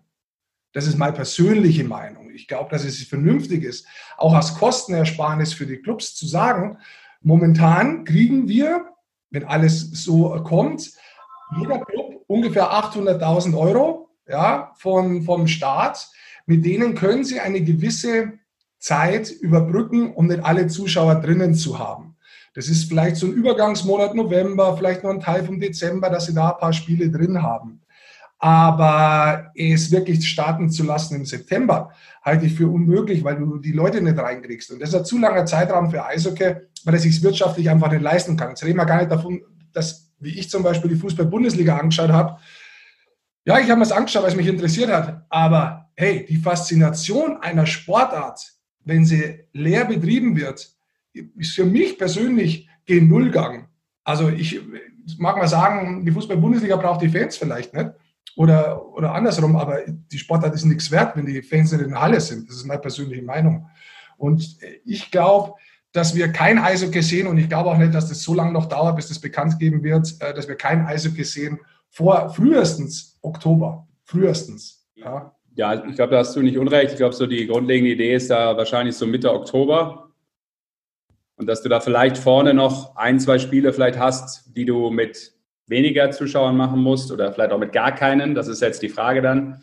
Das 0.73 0.87
ist 0.87 0.97
meine 0.97 1.13
persönliche 1.13 1.85
Meinung. 1.85 2.31
Ich 2.31 2.47
glaube, 2.47 2.71
dass 2.71 2.85
es 2.85 3.03
vernünftig 3.03 3.65
ist, 3.65 3.87
auch 4.17 4.33
als 4.33 4.55
Kostenersparnis 4.55 5.53
für 5.53 5.67
die 5.67 5.79
Clubs 5.79 6.15
zu 6.15 6.27
sagen, 6.27 6.79
momentan 7.21 8.05
kriegen 8.05 8.49
wir, 8.49 8.87
wenn 9.31 9.45
alles 9.45 9.91
so 9.91 10.31
kommt, 10.45 10.93
jeder 11.59 11.81
Club 11.85 12.00
ungefähr 12.31 12.71
800.000 12.73 13.59
Euro 13.59 14.09
ja, 14.29 14.71
von, 14.77 15.23
vom 15.23 15.49
Staat. 15.49 16.09
Mit 16.47 16.65
denen 16.65 16.95
können 16.95 17.25
sie 17.25 17.41
eine 17.41 17.61
gewisse 17.61 18.33
Zeit 18.79 19.31
überbrücken, 19.31 20.15
um 20.15 20.29
nicht 20.29 20.45
alle 20.45 20.69
Zuschauer 20.69 21.17
drinnen 21.17 21.55
zu 21.55 21.79
haben. 21.79 22.17
Das 22.55 22.69
ist 22.69 22.85
vielleicht 22.89 23.17
so 23.17 23.27
ein 23.27 23.33
Übergangsmonat 23.33 24.15
November, 24.15 24.77
vielleicht 24.77 25.03
noch 25.03 25.11
ein 25.11 25.21
Teil 25.21 25.45
vom 25.45 25.61
Dezember, 25.61 26.09
dass 26.09 26.27
sie 26.27 26.35
da 26.35 26.51
ein 26.51 26.59
paar 26.59 26.73
Spiele 26.73 27.11
drin 27.11 27.43
haben. 27.43 27.83
Aber 28.39 29.51
es 29.55 29.91
wirklich 29.91 30.27
starten 30.27 30.71
zu 30.71 30.85
lassen 30.85 31.17
im 31.17 31.27
September, 31.27 31.91
halte 32.23 32.47
ich 32.47 32.55
für 32.55 32.69
unmöglich, 32.69 33.23
weil 33.23 33.37
du 33.37 33.59
die 33.59 33.73
Leute 33.73 34.01
nicht 34.01 34.19
reinkriegst. 34.19 34.71
Und 34.71 34.81
das 34.81 34.91
ist 34.91 34.95
ein 34.95 35.05
zu 35.05 35.19
langer 35.19 35.47
Zeitraum 35.47 35.91
für 35.91 36.05
Eishockey, 36.05 36.55
weil 36.85 36.95
es 36.95 37.03
sich 37.03 37.23
wirtschaftlich 37.23 37.69
einfach 37.69 37.91
nicht 37.91 38.03
leisten 38.03 38.37
kann. 38.37 38.51
Jetzt 38.51 38.65
reden 38.65 38.79
wir 38.79 38.87
gar 38.87 38.99
nicht 38.99 39.11
davon, 39.11 39.43
dass, 39.73 40.10
wie 40.21 40.39
ich 40.39 40.51
zum 40.51 40.63
Beispiel 40.63 40.91
die 40.91 40.97
Fußball-Bundesliga 40.97 41.77
angeschaut 41.77 42.11
habe. 42.11 42.39
Ja, 43.45 43.59
ich 43.59 43.71
habe 43.71 43.77
mir 43.77 43.87
das 43.87 43.93
angeschaut, 43.93 44.23
weil 44.23 44.31
es 44.31 44.37
mich 44.37 44.47
interessiert 44.47 44.91
hat. 44.91 45.27
Aber 45.31 45.91
hey, 45.97 46.27
die 46.29 46.37
Faszination 46.37 47.39
einer 47.39 47.67
Sportart, 47.67 48.53
wenn 48.85 49.05
sie 49.05 49.41
leer 49.53 49.85
betrieben 49.85 50.37
wird, 50.37 50.71
ist 51.13 51.55
für 51.55 51.65
mich 51.65 51.99
persönlich 51.99 52.69
gen 52.87 53.09
Nullgang. 53.09 53.69
Also 54.05 54.29
ich 54.29 54.61
mag 55.19 55.37
mal 55.37 55.49
sagen, 55.49 56.05
die 56.05 56.13
Fußball-Bundesliga 56.13 56.77
braucht 56.77 57.03
die 57.03 57.09
Fans 57.09 57.37
vielleicht 57.37 57.75
nicht. 57.75 57.91
Oder, 58.37 58.87
oder 58.95 59.15
andersrum, 59.15 59.57
aber 59.57 59.81
die 59.87 60.19
Sportart 60.19 60.55
ist 60.55 60.65
nichts 60.65 60.91
wert, 60.91 61.17
wenn 61.17 61.27
die 61.27 61.43
Fans 61.43 61.73
nicht 61.73 61.83
in 61.83 61.91
der 61.91 62.01
Halle 62.01 62.21
sind. 62.21 62.49
Das 62.49 62.57
ist 62.57 62.67
meine 62.67 62.81
persönliche 62.81 63.23
Meinung. 63.23 63.69
Und 64.17 64.59
ich 64.85 65.11
glaube, 65.11 65.55
dass 65.93 66.15
wir 66.15 66.29
kein 66.29 66.59
Eishockey 66.59 67.03
sehen 67.03 67.27
und 67.27 67.39
ich 67.39 67.49
glaube 67.49 67.71
auch 67.71 67.79
nicht, 67.79 67.95
dass 67.95 68.09
das 68.09 68.23
so 68.23 68.35
lange 68.35 68.53
noch 68.53 68.67
dauert, 68.67 68.97
bis 68.97 69.09
das 69.09 69.19
bekannt 69.19 69.59
geben 69.59 69.83
wird, 69.83 70.15
äh, 70.21 70.33
dass 70.33 70.49
wir 70.49 70.55
kein 70.55 70.87
Eishockey 70.87 71.25
sehen 71.25 71.59
vor 71.89 72.31
frühestens 72.31 73.19
Oktober. 73.23 73.89
Frühestens. 74.05 74.87
Ja, 74.95 75.35
ja 75.55 75.85
ich 75.85 75.97
glaube, 75.97 76.13
da 76.13 76.19
hast 76.19 76.35
du 76.37 76.43
nicht 76.43 76.59
unrecht. 76.59 76.93
Ich 76.93 76.97
glaube, 76.97 77.15
so 77.15 77.27
die 77.27 77.47
grundlegende 77.47 77.93
Idee 77.93 78.15
ist 78.15 78.31
da 78.31 78.57
wahrscheinlich 78.57 78.97
so 78.97 79.07
Mitte 79.07 79.33
Oktober. 79.33 80.11
Und 81.37 81.47
dass 81.47 81.63
du 81.63 81.69
da 81.69 81.81
vielleicht 81.81 82.19
vorne 82.19 82.55
noch 82.55 82.97
ein, 82.97 83.19
zwei 83.19 83.39
Spiele 83.39 83.73
vielleicht 83.73 83.99
hast, 83.99 84.55
die 84.57 84.67
du 84.67 84.91
mit 84.91 85.33
weniger 85.67 86.11
Zuschauern 86.11 86.57
machen 86.57 86.83
musst 86.83 87.11
oder 87.11 87.33
vielleicht 87.33 87.53
auch 87.53 87.59
mit 87.59 87.73
gar 87.73 87.95
keinen. 87.95 88.35
Das 88.35 88.47
ist 88.47 88.61
jetzt 88.61 88.83
die 88.83 88.89
Frage 88.89 89.23
dann, 89.23 89.63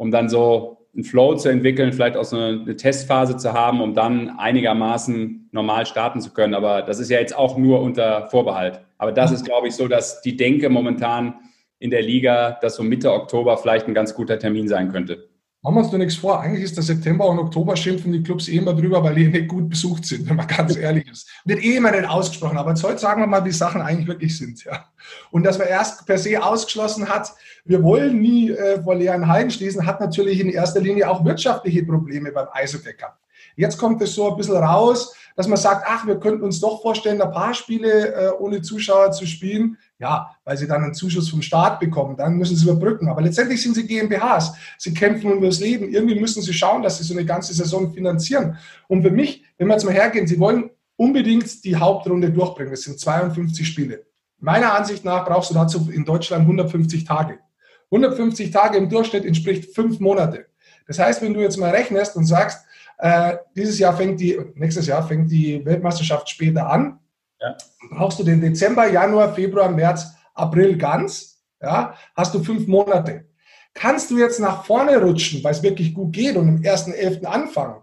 um 0.00 0.10
dann 0.10 0.30
so 0.30 0.78
einen 0.94 1.04
Flow 1.04 1.34
zu 1.34 1.50
entwickeln, 1.50 1.92
vielleicht 1.92 2.16
auch 2.16 2.24
so 2.24 2.34
eine, 2.34 2.62
eine 2.62 2.74
Testphase 2.74 3.36
zu 3.36 3.52
haben, 3.52 3.82
um 3.82 3.92
dann 3.92 4.30
einigermaßen 4.30 5.50
normal 5.52 5.84
starten 5.84 6.22
zu 6.22 6.32
können. 6.32 6.54
Aber 6.54 6.80
das 6.80 6.98
ist 7.00 7.10
ja 7.10 7.20
jetzt 7.20 7.36
auch 7.36 7.58
nur 7.58 7.82
unter 7.82 8.26
Vorbehalt. 8.28 8.80
Aber 8.96 9.12
das 9.12 9.30
ist, 9.30 9.44
glaube 9.44 9.68
ich, 9.68 9.74
so, 9.74 9.88
dass 9.88 10.22
die 10.22 10.38
Denke 10.38 10.70
momentan 10.70 11.34
in 11.78 11.90
der 11.90 12.00
Liga, 12.00 12.58
dass 12.62 12.76
so 12.76 12.82
Mitte 12.82 13.12
Oktober 13.12 13.58
vielleicht 13.58 13.88
ein 13.88 13.94
ganz 13.94 14.14
guter 14.14 14.38
Termin 14.38 14.68
sein 14.68 14.90
könnte. 14.90 15.28
Machen 15.62 15.74
wir 15.74 15.80
uns 15.80 15.90
doch 15.90 15.98
nichts 15.98 16.16
vor. 16.16 16.40
Eigentlich 16.40 16.64
ist 16.64 16.76
der 16.76 16.82
September 16.82 17.28
und 17.28 17.38
Oktober 17.38 17.76
schimpfen 17.76 18.12
die 18.12 18.22
Clubs 18.22 18.48
eh 18.48 18.56
immer 18.56 18.72
drüber, 18.72 19.04
weil 19.04 19.14
die 19.14 19.28
nicht 19.28 19.48
gut 19.48 19.68
besucht 19.68 20.06
sind, 20.06 20.26
wenn 20.26 20.36
man 20.36 20.46
ganz 20.46 20.74
ehrlich 20.76 21.06
ist. 21.06 21.28
Wird 21.44 21.62
eh 21.62 21.76
immer 21.76 21.90
nicht 21.90 22.08
ausgesprochen. 22.08 22.56
Aber 22.56 22.70
jetzt 22.70 22.82
heute 22.82 22.98
sagen 22.98 23.20
wir 23.20 23.26
mal, 23.26 23.44
wie 23.44 23.52
Sachen 23.52 23.82
eigentlich 23.82 24.08
wirklich 24.08 24.38
sind. 24.38 24.64
Ja. 24.64 24.86
Und 25.30 25.44
dass 25.44 25.58
man 25.58 25.68
erst 25.68 26.06
per 26.06 26.16
se 26.16 26.42
ausgeschlossen 26.42 27.10
hat, 27.10 27.34
wir 27.66 27.82
wollen 27.82 28.20
nie 28.20 28.50
äh, 28.50 28.82
vor 28.82 28.94
leeren 28.94 29.28
Hallen 29.28 29.50
schließen, 29.50 29.86
hat 29.86 30.00
natürlich 30.00 30.40
in 30.40 30.48
erster 30.48 30.80
Linie 30.80 31.10
auch 31.10 31.26
wirtschaftliche 31.26 31.84
Probleme 31.84 32.32
beim 32.32 32.46
gehabt. 32.46 33.18
Jetzt 33.56 33.76
kommt 33.76 34.00
es 34.00 34.14
so 34.14 34.30
ein 34.30 34.36
bisschen 34.38 34.56
raus, 34.56 35.14
dass 35.36 35.46
man 35.46 35.58
sagt, 35.58 35.84
ach, 35.86 36.06
wir 36.06 36.18
könnten 36.18 36.44
uns 36.44 36.60
doch 36.60 36.80
vorstellen, 36.80 37.20
ein 37.20 37.32
paar 37.32 37.52
Spiele 37.52 38.14
äh, 38.14 38.30
ohne 38.38 38.62
Zuschauer 38.62 39.12
zu 39.12 39.26
spielen. 39.26 39.76
Ja, 40.00 40.34
weil 40.44 40.56
sie 40.56 40.66
dann 40.66 40.82
einen 40.82 40.94
Zuschuss 40.94 41.28
vom 41.28 41.42
Staat 41.42 41.78
bekommen. 41.78 42.16
Dann 42.16 42.38
müssen 42.38 42.56
sie 42.56 42.64
überbrücken. 42.64 43.08
Aber 43.08 43.20
letztendlich 43.20 43.62
sind 43.62 43.74
sie 43.74 43.86
GmbHs. 43.86 44.54
Sie 44.78 44.94
kämpfen 44.94 45.30
um 45.30 45.42
das 45.42 45.60
Leben. 45.60 45.92
Irgendwie 45.92 46.18
müssen 46.18 46.42
sie 46.42 46.54
schauen, 46.54 46.82
dass 46.82 46.96
sie 46.96 47.04
so 47.04 47.12
eine 47.12 47.26
ganze 47.26 47.52
Saison 47.52 47.92
finanzieren. 47.92 48.56
Und 48.88 49.02
für 49.02 49.10
mich, 49.10 49.44
wenn 49.58 49.68
wir 49.68 49.74
jetzt 49.74 49.84
mal 49.84 49.92
hergehen, 49.92 50.26
sie 50.26 50.40
wollen 50.40 50.70
unbedingt 50.96 51.64
die 51.64 51.76
Hauptrunde 51.76 52.30
durchbringen. 52.30 52.70
Das 52.70 52.80
sind 52.82 52.98
52 52.98 53.66
Spiele. 53.68 54.06
Meiner 54.38 54.72
Ansicht 54.72 55.04
nach 55.04 55.26
brauchst 55.26 55.50
du 55.50 55.54
dazu 55.54 55.90
in 55.92 56.06
Deutschland 56.06 56.42
150 56.42 57.04
Tage. 57.04 57.38
150 57.90 58.50
Tage 58.50 58.78
im 58.78 58.88
Durchschnitt 58.88 59.26
entspricht 59.26 59.74
fünf 59.74 60.00
Monate. 60.00 60.46
Das 60.86 60.98
heißt, 60.98 61.20
wenn 61.20 61.34
du 61.34 61.40
jetzt 61.40 61.58
mal 61.58 61.70
rechnest 61.70 62.16
und 62.16 62.24
sagst, 62.24 62.64
äh, 62.98 63.36
dieses 63.54 63.78
Jahr 63.78 63.94
fängt 63.94 64.18
die, 64.18 64.38
nächstes 64.54 64.86
Jahr 64.86 65.06
fängt 65.06 65.30
die 65.30 65.64
Weltmeisterschaft 65.64 66.28
später 66.30 66.70
an. 66.70 66.98
Ja. 67.40 67.56
Brauchst 67.90 68.18
du 68.18 68.24
den 68.24 68.40
Dezember, 68.40 68.90
Januar, 68.90 69.34
Februar, 69.34 69.70
März, 69.70 70.06
April 70.34 70.76
ganz, 70.76 71.42
ja, 71.60 71.94
hast 72.14 72.34
du 72.34 72.42
fünf 72.42 72.66
Monate. 72.66 73.26
Kannst 73.72 74.10
du 74.10 74.18
jetzt 74.18 74.40
nach 74.40 74.64
vorne 74.64 75.00
rutschen, 75.02 75.42
weil 75.44 75.52
es 75.52 75.62
wirklich 75.62 75.94
gut 75.94 76.12
geht 76.12 76.36
und 76.36 76.48
im 76.48 76.62
1.11. 76.62 77.24
anfangen, 77.24 77.82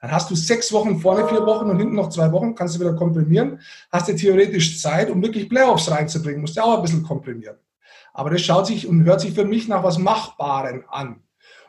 dann 0.00 0.12
hast 0.12 0.30
du 0.30 0.34
sechs 0.34 0.72
Wochen 0.72 1.00
vorne, 1.00 1.26
vier 1.28 1.44
Wochen 1.46 1.70
und 1.70 1.78
hinten 1.78 1.94
noch 1.96 2.10
zwei 2.10 2.30
Wochen, 2.30 2.54
kannst 2.54 2.76
du 2.76 2.80
wieder 2.80 2.94
komprimieren, 2.94 3.60
hast 3.90 4.08
du 4.08 4.14
theoretisch 4.14 4.80
Zeit, 4.80 5.10
um 5.10 5.22
wirklich 5.22 5.48
Playoffs 5.48 5.90
reinzubringen, 5.90 6.42
musst 6.42 6.56
du 6.56 6.62
auch 6.62 6.76
ein 6.76 6.82
bisschen 6.82 7.02
komprimieren. 7.02 7.56
Aber 8.12 8.30
das 8.30 8.42
schaut 8.42 8.66
sich 8.66 8.86
und 8.86 9.04
hört 9.04 9.20
sich 9.20 9.34
für 9.34 9.44
mich 9.44 9.66
nach 9.66 9.82
was 9.82 9.98
Machbaren 9.98 10.84
an. 10.88 11.23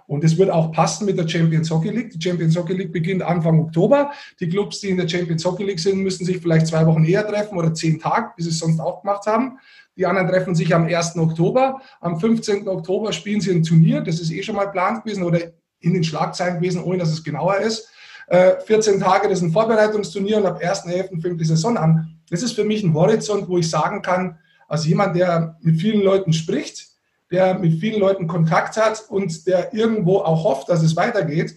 Und 0.07 0.23
es 0.23 0.37
wird 0.37 0.49
auch 0.49 0.71
passen 0.71 1.05
mit 1.05 1.17
der 1.17 1.27
Champions 1.27 1.71
Hockey 1.71 1.89
League. 1.89 2.11
Die 2.11 2.21
Champions 2.21 2.55
Hockey 2.55 2.73
League 2.73 2.91
beginnt 2.91 3.23
Anfang 3.23 3.59
Oktober. 3.59 4.11
Die 4.39 4.47
Clubs, 4.47 4.79
die 4.79 4.89
in 4.89 4.97
der 4.97 5.07
Champions 5.07 5.43
Hockey 5.45 5.63
League 5.63 5.79
sind, 5.79 5.99
müssen 5.99 6.25
sich 6.25 6.37
vielleicht 6.37 6.67
zwei 6.67 6.85
Wochen 6.85 7.03
eher 7.05 7.27
treffen 7.27 7.57
oder 7.57 7.73
zehn 7.73 7.99
Tage, 7.99 8.31
wie 8.37 8.43
sie 8.43 8.49
es 8.49 8.59
sonst 8.59 8.79
auch 8.79 9.01
gemacht 9.01 9.25
haben. 9.25 9.57
Die 9.97 10.05
anderen 10.05 10.27
treffen 10.27 10.55
sich 10.55 10.75
am 10.75 10.85
1. 10.85 11.17
Oktober. 11.17 11.81
Am 12.01 12.19
15. 12.19 12.67
Oktober 12.67 13.13
spielen 13.13 13.41
sie 13.41 13.51
ein 13.51 13.63
Turnier. 13.63 14.01
Das 14.01 14.19
ist 14.19 14.31
eh 14.31 14.43
schon 14.43 14.55
mal 14.55 14.65
geplant 14.65 15.03
gewesen 15.03 15.23
oder 15.23 15.39
in 15.79 15.93
den 15.93 16.03
Schlagzeilen 16.03 16.59
gewesen, 16.59 16.83
ohne 16.83 16.99
dass 16.99 17.11
es 17.11 17.23
genauer 17.23 17.57
ist. 17.57 17.89
14 18.27 18.95
äh, 18.95 18.99
Tage, 18.99 19.29
das 19.29 19.39
ist 19.39 19.43
ein 19.43 19.51
Vorbereitungsturnier 19.51 20.37
und 20.37 20.47
ab 20.47 20.59
1.11. 20.61 21.21
fängt 21.21 21.39
die 21.39 21.45
Saison 21.45 21.77
an. 21.77 22.19
Das 22.29 22.41
ist 22.41 22.53
für 22.53 22.63
mich 22.63 22.83
ein 22.83 22.93
Horizont, 22.93 23.47
wo 23.47 23.59
ich 23.59 23.69
sagen 23.69 24.01
kann, 24.01 24.39
als 24.67 24.87
jemand, 24.87 25.15
der 25.15 25.57
mit 25.61 25.79
vielen 25.79 26.01
Leuten 26.01 26.33
spricht, 26.33 26.87
der 27.31 27.57
mit 27.57 27.79
vielen 27.79 27.99
Leuten 27.99 28.27
Kontakt 28.27 28.77
hat 28.77 29.05
und 29.09 29.47
der 29.47 29.73
irgendwo 29.73 30.19
auch 30.19 30.43
hofft, 30.43 30.69
dass 30.69 30.83
es 30.83 30.95
weitergeht. 30.95 31.55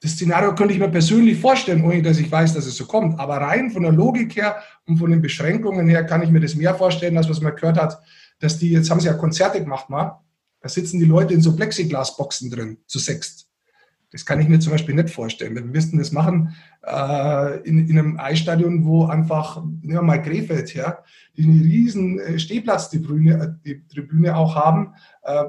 Das 0.00 0.12
Szenario 0.12 0.54
könnte 0.54 0.74
ich 0.74 0.80
mir 0.80 0.88
persönlich 0.88 1.40
vorstellen, 1.40 1.84
ohne 1.84 2.02
dass 2.02 2.18
ich 2.18 2.30
weiß, 2.30 2.54
dass 2.54 2.66
es 2.66 2.76
so 2.76 2.86
kommt. 2.86 3.18
Aber 3.18 3.38
rein 3.38 3.70
von 3.70 3.82
der 3.82 3.92
Logik 3.92 4.36
her 4.36 4.62
und 4.86 4.98
von 4.98 5.10
den 5.10 5.22
Beschränkungen 5.22 5.88
her 5.88 6.04
kann 6.04 6.22
ich 6.22 6.30
mir 6.30 6.40
das 6.40 6.54
mehr 6.54 6.74
vorstellen, 6.74 7.16
als 7.16 7.28
was 7.28 7.40
man 7.40 7.56
gehört 7.56 7.78
hat, 7.78 8.00
dass 8.38 8.58
die, 8.58 8.70
jetzt 8.70 8.90
haben 8.90 9.00
sie 9.00 9.08
ja 9.08 9.14
Konzerte 9.14 9.60
gemacht, 9.60 9.90
mal. 9.90 10.20
Da 10.60 10.68
sitzen 10.68 10.98
die 10.98 11.04
Leute 11.04 11.34
in 11.34 11.42
so 11.42 11.54
Plexiglasboxen 11.54 12.50
drin, 12.50 12.78
zu 12.86 12.98
sechst. 12.98 13.47
Das 14.10 14.24
kann 14.24 14.40
ich 14.40 14.48
mir 14.48 14.58
zum 14.58 14.72
Beispiel 14.72 14.94
nicht 14.94 15.10
vorstellen. 15.10 15.54
Wir 15.54 15.62
müssten 15.62 15.98
das 15.98 16.12
machen 16.12 16.54
äh, 16.82 17.58
in, 17.68 17.88
in, 17.88 17.98
einem 17.98 18.18
Eisstadion, 18.18 18.84
wo 18.84 19.04
einfach, 19.04 19.62
nehmen 19.62 19.94
wir 19.94 20.02
mal 20.02 20.22
Krefeld 20.22 20.74
her, 20.74 21.04
die 21.36 21.44
eine 21.44 21.62
riesen 21.62 22.18
äh, 22.18 22.38
Stehplatztribüne 22.38 23.34
äh, 23.34 23.48
die 23.64 23.86
Tribüne 23.86 24.34
auch 24.34 24.54
haben, 24.54 24.94
äh, 25.22 25.44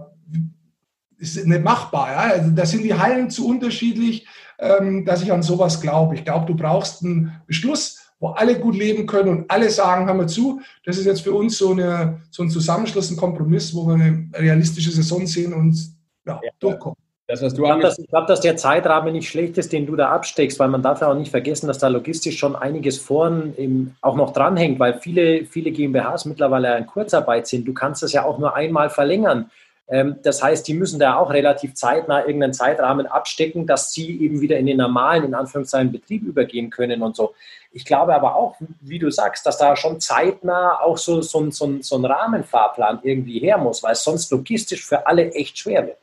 ist 1.17 1.45
nicht 1.45 1.63
machbar. 1.63 2.11
Ja? 2.11 2.17
Also 2.33 2.51
da 2.51 2.65
sind 2.65 2.83
die 2.83 2.93
Hallen 2.93 3.29
zu 3.29 3.47
unterschiedlich, 3.47 4.27
ähm, 4.57 5.05
dass 5.05 5.21
ich 5.21 5.31
an 5.31 5.41
sowas 5.41 5.79
glaube. 5.79 6.15
Ich 6.15 6.25
glaube, 6.25 6.45
du 6.45 6.55
brauchst 6.55 7.03
einen 7.03 7.41
Beschluss, 7.47 8.11
wo 8.19 8.29
alle 8.29 8.59
gut 8.59 8.75
leben 8.75 9.05
können 9.05 9.29
und 9.29 9.51
alle 9.51 9.69
sagen, 9.69 10.05
hör 10.05 10.13
mal 10.13 10.27
zu, 10.27 10.61
das 10.83 10.97
ist 10.97 11.05
jetzt 11.05 11.21
für 11.21 11.33
uns 11.33 11.57
so, 11.57 11.71
eine, 11.71 12.21
so 12.29 12.43
ein 12.43 12.49
Zusammenschluss, 12.49 13.09
ein 13.09 13.15
Kompromiss, 13.15 13.73
wo 13.73 13.87
wir 13.87 13.93
eine 13.93 14.29
realistische 14.33 14.91
Saison 14.91 15.25
sehen 15.25 15.53
und 15.53 15.77
ja, 16.25 16.39
ja. 16.43 16.51
durchkommen. 16.59 16.97
Das, 17.29 17.43
was 17.43 17.53
du 17.53 17.62
ich 17.62 17.67
glaube, 17.67 17.83
dass, 17.83 17.98
glaub, 18.09 18.25
dass, 18.25 18.41
der 18.41 18.57
Zeitrahmen 18.57 19.13
nicht 19.13 19.29
schlecht 19.29 19.55
ist, 19.59 19.71
den 19.71 19.86
du 19.86 19.95
da 19.95 20.09
absteckst, 20.09 20.57
weil 20.57 20.67
man 20.67 20.81
darf 20.81 21.01
ja 21.01 21.12
auch 21.12 21.15
nicht 21.15 21.29
vergessen, 21.29 21.67
dass 21.67 21.77
da 21.77 21.88
logistisch 21.88 22.39
schon 22.39 22.55
einiges 22.55 22.98
vorn 22.98 23.53
im, 23.55 23.93
auch 24.01 24.15
noch 24.15 24.33
dranhängt, 24.33 24.79
weil 24.79 25.00
viele, 25.00 25.45
viele 25.45 25.69
GmbHs 25.69 26.25
mittlerweile 26.25 26.75
in 26.75 26.88
Kurzarbeit 26.88 27.45
sind. 27.45 27.67
Du 27.67 27.74
kannst 27.75 28.01
das 28.01 28.13
ja 28.13 28.25
auch 28.25 28.39
nur 28.39 28.55
einmal 28.55 28.89
verlängern. 28.89 29.51
Ähm, 29.89 30.15
das 30.24 30.41
heißt, 30.41 30.67
die 30.67 30.74
müssen 30.74 31.00
da 31.00 31.17
auch 31.17 31.29
relativ 31.29 31.75
zeitnah 31.75 32.21
irgendeinen 32.21 32.53
Zeitrahmen 32.53 33.05
abstecken, 33.05 33.67
dass 33.67 33.93
sie 33.93 34.24
eben 34.24 34.41
wieder 34.41 34.57
in 34.57 34.65
den 34.65 34.77
normalen, 34.77 35.24
in 35.24 35.36
Anführungszeichen, 35.36 35.91
Betrieb 35.91 36.24
übergehen 36.24 36.71
können 36.71 37.03
und 37.03 37.15
so. 37.15 37.36
Ich 37.71 37.86
glaube 37.86 38.15
aber 38.15 38.38
auch, 38.38 38.55
wie 38.81 38.98
du 38.98 39.12
sagst, 39.12 39.45
dass 39.45 39.59
da 39.59 39.75
schon 39.75 40.00
zeitnah 40.00 40.79
auch 40.81 40.98
so, 40.98 41.21
so, 41.21 41.51
so, 41.51 41.77
so 41.79 41.95
ein 41.95 42.05
Rahmenfahrplan 42.05 43.01
irgendwie 43.03 43.38
her 43.38 43.59
muss, 43.59 43.83
weil 43.83 43.91
es 43.91 44.03
sonst 44.03 44.31
logistisch 44.31 44.83
für 44.83 45.05
alle 45.05 45.31
echt 45.33 45.59
schwer 45.59 45.86
wird. 45.86 45.98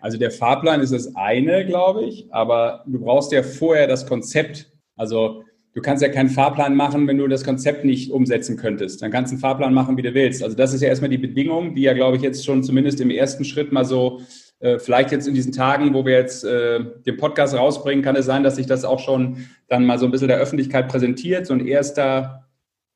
Also 0.00 0.18
der 0.18 0.30
Fahrplan 0.30 0.80
ist 0.80 0.92
das 0.92 1.14
eine, 1.16 1.66
glaube 1.66 2.04
ich, 2.04 2.26
aber 2.30 2.84
du 2.86 3.00
brauchst 3.00 3.32
ja 3.32 3.42
vorher 3.42 3.86
das 3.86 4.06
Konzept. 4.06 4.70
Also 4.96 5.42
du 5.74 5.82
kannst 5.82 6.02
ja 6.02 6.08
keinen 6.08 6.28
Fahrplan 6.28 6.74
machen, 6.74 7.06
wenn 7.06 7.18
du 7.18 7.28
das 7.28 7.44
Konzept 7.44 7.84
nicht 7.84 8.10
umsetzen 8.10 8.56
könntest. 8.56 9.02
Dann 9.02 9.10
kannst 9.10 9.32
du 9.32 9.34
einen 9.34 9.40
Fahrplan 9.40 9.74
machen, 9.74 9.96
wie 9.96 10.02
du 10.02 10.14
willst. 10.14 10.42
Also 10.42 10.56
das 10.56 10.72
ist 10.72 10.82
ja 10.82 10.88
erstmal 10.88 11.10
die 11.10 11.18
Bedingung, 11.18 11.74
die 11.74 11.82
ja, 11.82 11.92
glaube 11.92 12.16
ich, 12.16 12.22
jetzt 12.22 12.44
schon 12.44 12.62
zumindest 12.62 13.00
im 13.00 13.10
ersten 13.10 13.44
Schritt 13.44 13.72
mal 13.72 13.84
so, 13.84 14.20
äh, 14.60 14.78
vielleicht 14.78 15.12
jetzt 15.12 15.28
in 15.28 15.34
diesen 15.34 15.52
Tagen, 15.52 15.94
wo 15.94 16.04
wir 16.04 16.14
jetzt 16.14 16.44
äh, 16.44 16.80
den 17.06 17.16
Podcast 17.16 17.54
rausbringen, 17.54 18.02
kann 18.02 18.16
es 18.16 18.26
sein, 18.26 18.42
dass 18.42 18.56
sich 18.56 18.66
das 18.66 18.84
auch 18.84 18.98
schon 18.98 19.48
dann 19.68 19.86
mal 19.86 19.98
so 19.98 20.06
ein 20.06 20.10
bisschen 20.10 20.28
der 20.28 20.38
Öffentlichkeit 20.38 20.88
präsentiert, 20.88 21.46
so 21.46 21.54
ein 21.54 21.66
erster 21.66 22.48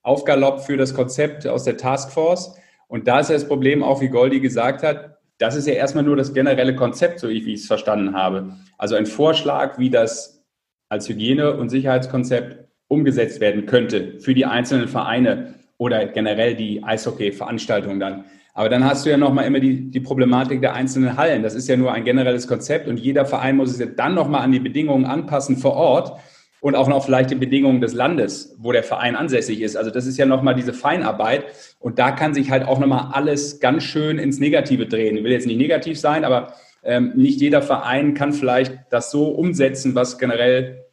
Aufgalopp 0.02 0.60
für 0.60 0.76
das 0.76 0.94
Konzept 0.94 1.46
aus 1.46 1.64
der 1.64 1.76
Taskforce. 1.76 2.56
Und 2.88 3.06
da 3.06 3.20
ist 3.20 3.30
ja 3.30 3.34
das 3.34 3.46
Problem, 3.46 3.82
auch 3.82 4.00
wie 4.00 4.08
Goldi 4.08 4.40
gesagt 4.40 4.82
hat, 4.82 5.11
das 5.42 5.56
ist 5.56 5.66
ja 5.66 5.74
erstmal 5.74 6.04
nur 6.04 6.14
das 6.14 6.32
generelle 6.32 6.76
Konzept, 6.76 7.18
so 7.18 7.28
wie 7.28 7.38
ich 7.38 7.60
es 7.60 7.66
verstanden 7.66 8.14
habe. 8.14 8.54
Also 8.78 8.94
ein 8.94 9.06
Vorschlag, 9.06 9.76
wie 9.76 9.90
das 9.90 10.44
als 10.88 11.08
Hygiene- 11.08 11.56
und 11.56 11.68
Sicherheitskonzept 11.68 12.68
umgesetzt 12.86 13.40
werden 13.40 13.66
könnte 13.66 14.20
für 14.20 14.34
die 14.34 14.46
einzelnen 14.46 14.86
Vereine 14.86 15.54
oder 15.78 16.06
generell 16.06 16.54
die 16.54 16.84
Eishockey-Veranstaltungen 16.84 17.98
dann. 17.98 18.24
Aber 18.54 18.68
dann 18.68 18.84
hast 18.84 19.04
du 19.04 19.10
ja 19.10 19.16
nochmal 19.16 19.46
immer 19.46 19.58
die, 19.58 19.90
die 19.90 19.98
Problematik 19.98 20.60
der 20.60 20.74
einzelnen 20.74 21.16
Hallen. 21.16 21.42
Das 21.42 21.56
ist 21.56 21.68
ja 21.68 21.76
nur 21.76 21.92
ein 21.92 22.04
generelles 22.04 22.46
Konzept 22.46 22.86
und 22.86 23.00
jeder 23.00 23.26
Verein 23.26 23.56
muss 23.56 23.72
es 23.72 23.80
ja 23.80 23.86
dann 23.86 24.14
nochmal 24.14 24.42
an 24.42 24.52
die 24.52 24.60
Bedingungen 24.60 25.06
anpassen 25.06 25.56
vor 25.56 25.72
Ort 25.72 26.20
und 26.62 26.76
auch 26.76 26.86
noch 26.86 27.04
vielleicht 27.04 27.32
die 27.32 27.34
Bedingungen 27.34 27.80
des 27.80 27.92
Landes, 27.92 28.54
wo 28.56 28.70
der 28.70 28.84
Verein 28.84 29.16
ansässig 29.16 29.60
ist. 29.60 29.76
Also 29.76 29.90
das 29.90 30.06
ist 30.06 30.16
ja 30.16 30.26
nochmal 30.26 30.54
diese 30.54 30.72
Feinarbeit 30.72 31.46
und 31.80 31.98
da 31.98 32.12
kann 32.12 32.34
sich 32.34 32.52
halt 32.52 32.68
auch 32.68 32.78
nochmal 32.78 33.08
alles 33.12 33.58
ganz 33.58 33.82
schön 33.82 34.16
ins 34.16 34.38
Negative 34.38 34.86
drehen. 34.86 35.16
Ich 35.16 35.24
will 35.24 35.32
jetzt 35.32 35.48
nicht 35.48 35.56
negativ 35.58 35.98
sein, 35.98 36.24
aber 36.24 36.54
ähm, 36.84 37.14
nicht 37.16 37.40
jeder 37.40 37.62
Verein 37.62 38.14
kann 38.14 38.32
vielleicht 38.32 38.78
das 38.90 39.10
so 39.10 39.30
umsetzen, 39.30 39.96
was 39.96 40.18
generell 40.18 40.84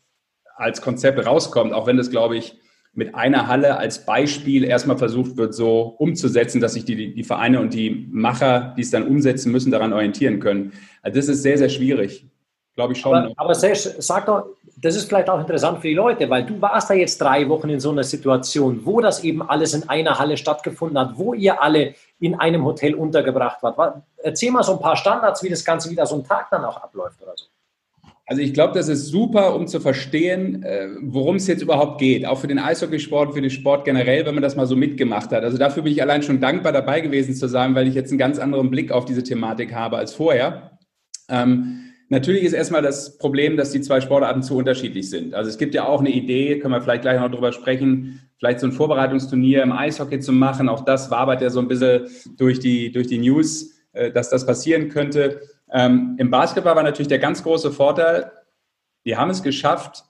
als 0.55 0.81
Konzept 0.81 1.23
rauskommt, 1.23 1.71
auch 1.71 1.85
wenn 1.85 1.97
das, 1.97 2.09
glaube 2.09 2.35
ich, 2.35 2.57
mit 2.93 3.13
einer 3.13 3.45
Halle 3.45 3.77
als 3.77 4.07
Beispiel 4.07 4.63
erstmal 4.63 4.97
versucht 4.97 5.37
wird, 5.37 5.53
so 5.53 5.81
umzusetzen, 5.99 6.61
dass 6.61 6.73
sich 6.73 6.85
die, 6.85 7.13
die 7.13 7.23
Vereine 7.23 7.59
und 7.59 7.75
die 7.75 8.07
Macher, 8.09 8.73
die 8.75 8.81
es 8.81 8.89
dann 8.89 9.07
umsetzen 9.07 9.51
müssen, 9.51 9.71
daran 9.71 9.93
orientieren 9.93 10.39
können. 10.39 10.73
Also 11.03 11.19
das 11.19 11.27
ist 11.27 11.43
sehr, 11.43 11.59
sehr 11.59 11.69
schwierig. 11.69 12.25
Glaube 12.79 12.93
ich 12.93 13.01
schon. 13.01 13.13
Aber, 13.13 13.33
aber 13.35 13.55
Sesh, 13.55 13.89
sag 13.97 14.25
doch, 14.25 14.45
das 14.77 14.95
ist 14.95 15.09
vielleicht 15.09 15.29
auch 15.29 15.37
interessant 15.37 15.81
für 15.81 15.89
die 15.89 15.95
Leute, 15.95 16.29
weil 16.29 16.45
du 16.45 16.61
warst 16.61 16.89
da 16.89 16.93
jetzt 16.93 17.19
drei 17.19 17.49
Wochen 17.49 17.67
in 17.67 17.81
so 17.81 17.91
einer 17.91 18.05
Situation, 18.05 18.79
wo 18.85 19.01
das 19.01 19.21
eben 19.25 19.41
alles 19.41 19.73
in 19.73 19.89
einer 19.89 20.17
Halle 20.17 20.37
stattgefunden 20.37 20.97
hat, 20.97 21.17
wo 21.17 21.33
ihr 21.33 21.61
alle 21.61 21.93
in 22.21 22.35
einem 22.35 22.63
Hotel 22.63 22.95
untergebracht 22.95 23.61
wart. 23.63 24.01
Erzähl 24.23 24.51
mal 24.51 24.63
so 24.63 24.71
ein 24.71 24.79
paar 24.79 24.95
Standards, 24.95 25.43
wie 25.43 25.49
das 25.49 25.65
Ganze 25.65 25.89
wieder 25.89 26.05
so 26.05 26.15
ein 26.15 26.23
Tag 26.23 26.49
dann 26.51 26.63
auch 26.63 26.77
abläuft 26.77 27.21
oder 27.21 27.33
so. 27.35 27.47
Also 28.25 28.41
ich 28.41 28.53
glaube, 28.53 28.73
das 28.75 28.87
ist 28.87 29.07
super, 29.07 29.55
um 29.55 29.67
zu 29.67 29.81
verstehen, 29.81 30.63
äh, 30.63 30.87
worum 31.01 31.35
es 31.35 31.47
jetzt 31.47 31.61
überhaupt 31.61 31.99
geht. 31.99 32.25
Auch 32.25 32.39
für 32.39 32.47
den 32.47 32.59
Eishockeysport, 32.59 33.33
für 33.33 33.41
den 33.41 33.49
Sport 33.49 33.83
generell, 33.83 34.25
wenn 34.25 34.35
man 34.35 34.43
das 34.43 34.55
mal 34.55 34.67
so 34.67 34.77
mitgemacht 34.77 35.31
hat. 35.31 35.43
Also 35.43 35.57
dafür 35.57 35.83
bin 35.83 35.91
ich 35.91 36.01
allein 36.01 36.23
schon 36.23 36.39
dankbar 36.39 36.71
dabei 36.71 37.01
gewesen 37.01 37.35
zu 37.35 37.49
sein, 37.49 37.75
weil 37.75 37.89
ich 37.89 37.95
jetzt 37.95 38.11
einen 38.11 38.19
ganz 38.19 38.39
anderen 38.39 38.69
Blick 38.69 38.93
auf 38.93 39.03
diese 39.03 39.23
Thematik 39.23 39.75
habe 39.75 39.97
als 39.97 40.13
vorher. 40.13 40.79
Ähm, 41.27 41.88
Natürlich 42.11 42.43
ist 42.43 42.53
erstmal 42.53 42.81
das 42.81 43.17
Problem, 43.19 43.55
dass 43.55 43.71
die 43.71 43.81
zwei 43.81 44.01
Sportarten 44.01 44.41
zu 44.41 44.57
unterschiedlich 44.57 45.09
sind. 45.09 45.35
Also 45.35 45.49
es 45.49 45.59
gibt 45.59 45.75
ja 45.75 45.85
auch 45.85 45.99
eine 45.99 46.09
Idee, 46.09 46.57
können 46.59 46.73
wir 46.73 46.81
vielleicht 46.81 47.03
gleich 47.03 47.19
noch 47.19 47.29
drüber 47.29 47.51
sprechen, 47.51 48.19
vielleicht 48.37 48.59
so 48.59 48.65
ein 48.65 48.71
Vorbereitungsturnier 48.71 49.61
im 49.61 49.71
Eishockey 49.71 50.19
zu 50.19 50.31
machen. 50.31 50.69
Auch 50.69 50.83
das 50.83 51.11
wabert 51.11 51.41
ja 51.41 51.51
so 51.51 51.59
ein 51.59 51.67
bisschen 51.67 52.07
durch 52.35 52.59
die, 52.59 52.91
durch 52.91 53.05
die 53.05 53.19
News, 53.19 53.75
äh, 53.93 54.11
dass 54.11 54.29
das 54.31 54.47
passieren 54.47 54.89
könnte. 54.89 55.41
Ähm, 55.71 56.15
Im 56.17 56.31
Basketball 56.31 56.75
war 56.75 56.83
natürlich 56.83 57.09
der 57.09 57.19
ganz 57.19 57.43
große 57.43 57.71
Vorteil, 57.71 58.31
die 59.05 59.15
haben 59.15 59.29
es 59.29 59.43
geschafft, 59.43 60.03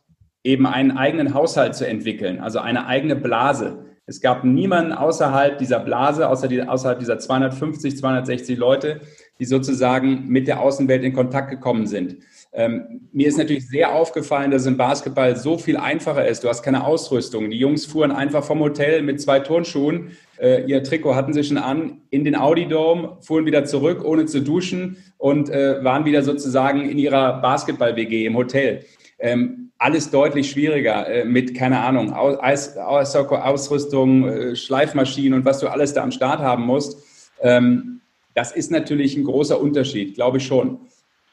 eben 0.44 0.66
einen 0.66 0.92
eigenen 0.92 1.34
Haushalt 1.34 1.76
zu 1.76 1.86
entwickeln, 1.86 2.40
also 2.40 2.60
eine 2.60 2.88
eigene 2.88 3.18
Blase. 3.18 3.86
Es 4.06 4.22
gab 4.22 4.46
niemanden 4.46 4.94
außerhalb 4.94 5.58
dieser 5.58 5.80
Blase, 5.80 6.30
außer 6.30 6.48
die, 6.48 6.64
außerhalb 6.64 6.98
dieser 6.98 7.20
250, 7.20 7.98
260 7.98 8.58
Leute, 8.58 9.02
die 9.40 9.46
sozusagen 9.46 10.28
mit 10.28 10.48
der 10.48 10.60
Außenwelt 10.62 11.04
in 11.04 11.14
Kontakt 11.14 11.50
gekommen 11.50 11.88
sind. 11.88 12.18
Ähm, 12.52 13.02
mir 13.12 13.28
ist 13.28 13.38
natürlich 13.38 13.68
sehr 13.68 13.94
aufgefallen, 13.94 14.52
dass 14.52 14.64
es 14.64 14.68
im 14.68 14.78
Basketball 14.78 15.36
so 15.38 15.58
viel 15.58 15.78
einfacher 15.78 16.28
ist. 16.28 16.44
Du 16.44 16.50
hast 16.50 16.64
keine 16.64 16.84
Ausrüstung. 16.84 17.50
Die 17.52 17.58
Jungs 17.58 17.86
fuhren 17.86 18.12
einfach 18.12 18.44
vom 18.44 18.60
Hotel 18.60 19.04
mit 19.04 19.22
zwei 19.22 19.40
Turnschuhen. 19.40 20.12
Äh, 20.40 20.64
ihr 20.66 20.84
Trikot 20.84 21.16
hatten 21.16 21.34
sie 21.34 21.44
schon 21.44 21.58
an, 21.58 22.02
in 22.10 22.26
den 22.26 22.36
Audi 22.36 22.68
Dome, 22.68 23.18
fuhren 23.22 23.46
wieder 23.46 23.66
zurück, 23.66 24.04
ohne 24.04 24.26
zu 24.26 24.42
duschen 24.42 24.98
und 25.18 25.50
äh, 25.50 25.84
waren 25.84 26.06
wieder 26.06 26.24
sozusagen 26.24 26.90
in 26.90 26.98
ihrer 26.98 27.40
Basketball-WG 27.42 28.26
im 28.26 28.36
Hotel. 28.36 28.84
Ähm, 29.20 29.72
alles 29.78 30.10
deutlich 30.10 30.50
schwieriger 30.50 31.08
äh, 31.08 31.26
mit, 31.26 31.56
keine 31.56 31.80
Ahnung, 31.80 32.14
Aus 32.14 32.78
Ausrüstung, 32.78 34.28
äh, 34.28 34.56
Schleifmaschinen 34.56 35.34
und 35.40 35.46
was 35.46 35.60
du 35.60 35.68
alles 35.68 35.94
da 35.94 36.04
am 36.04 36.12
Start 36.12 36.40
haben 36.40 36.66
musst. 36.66 37.02
Ähm, 37.42 37.99
das 38.34 38.52
ist 38.52 38.72
natürlich 38.72 39.18
ein 39.18 39.24
großer 39.24 39.60
Unterschied, 39.60 40.16
glaube 40.16 40.38
ich 40.38 40.46
schon. 40.46 40.80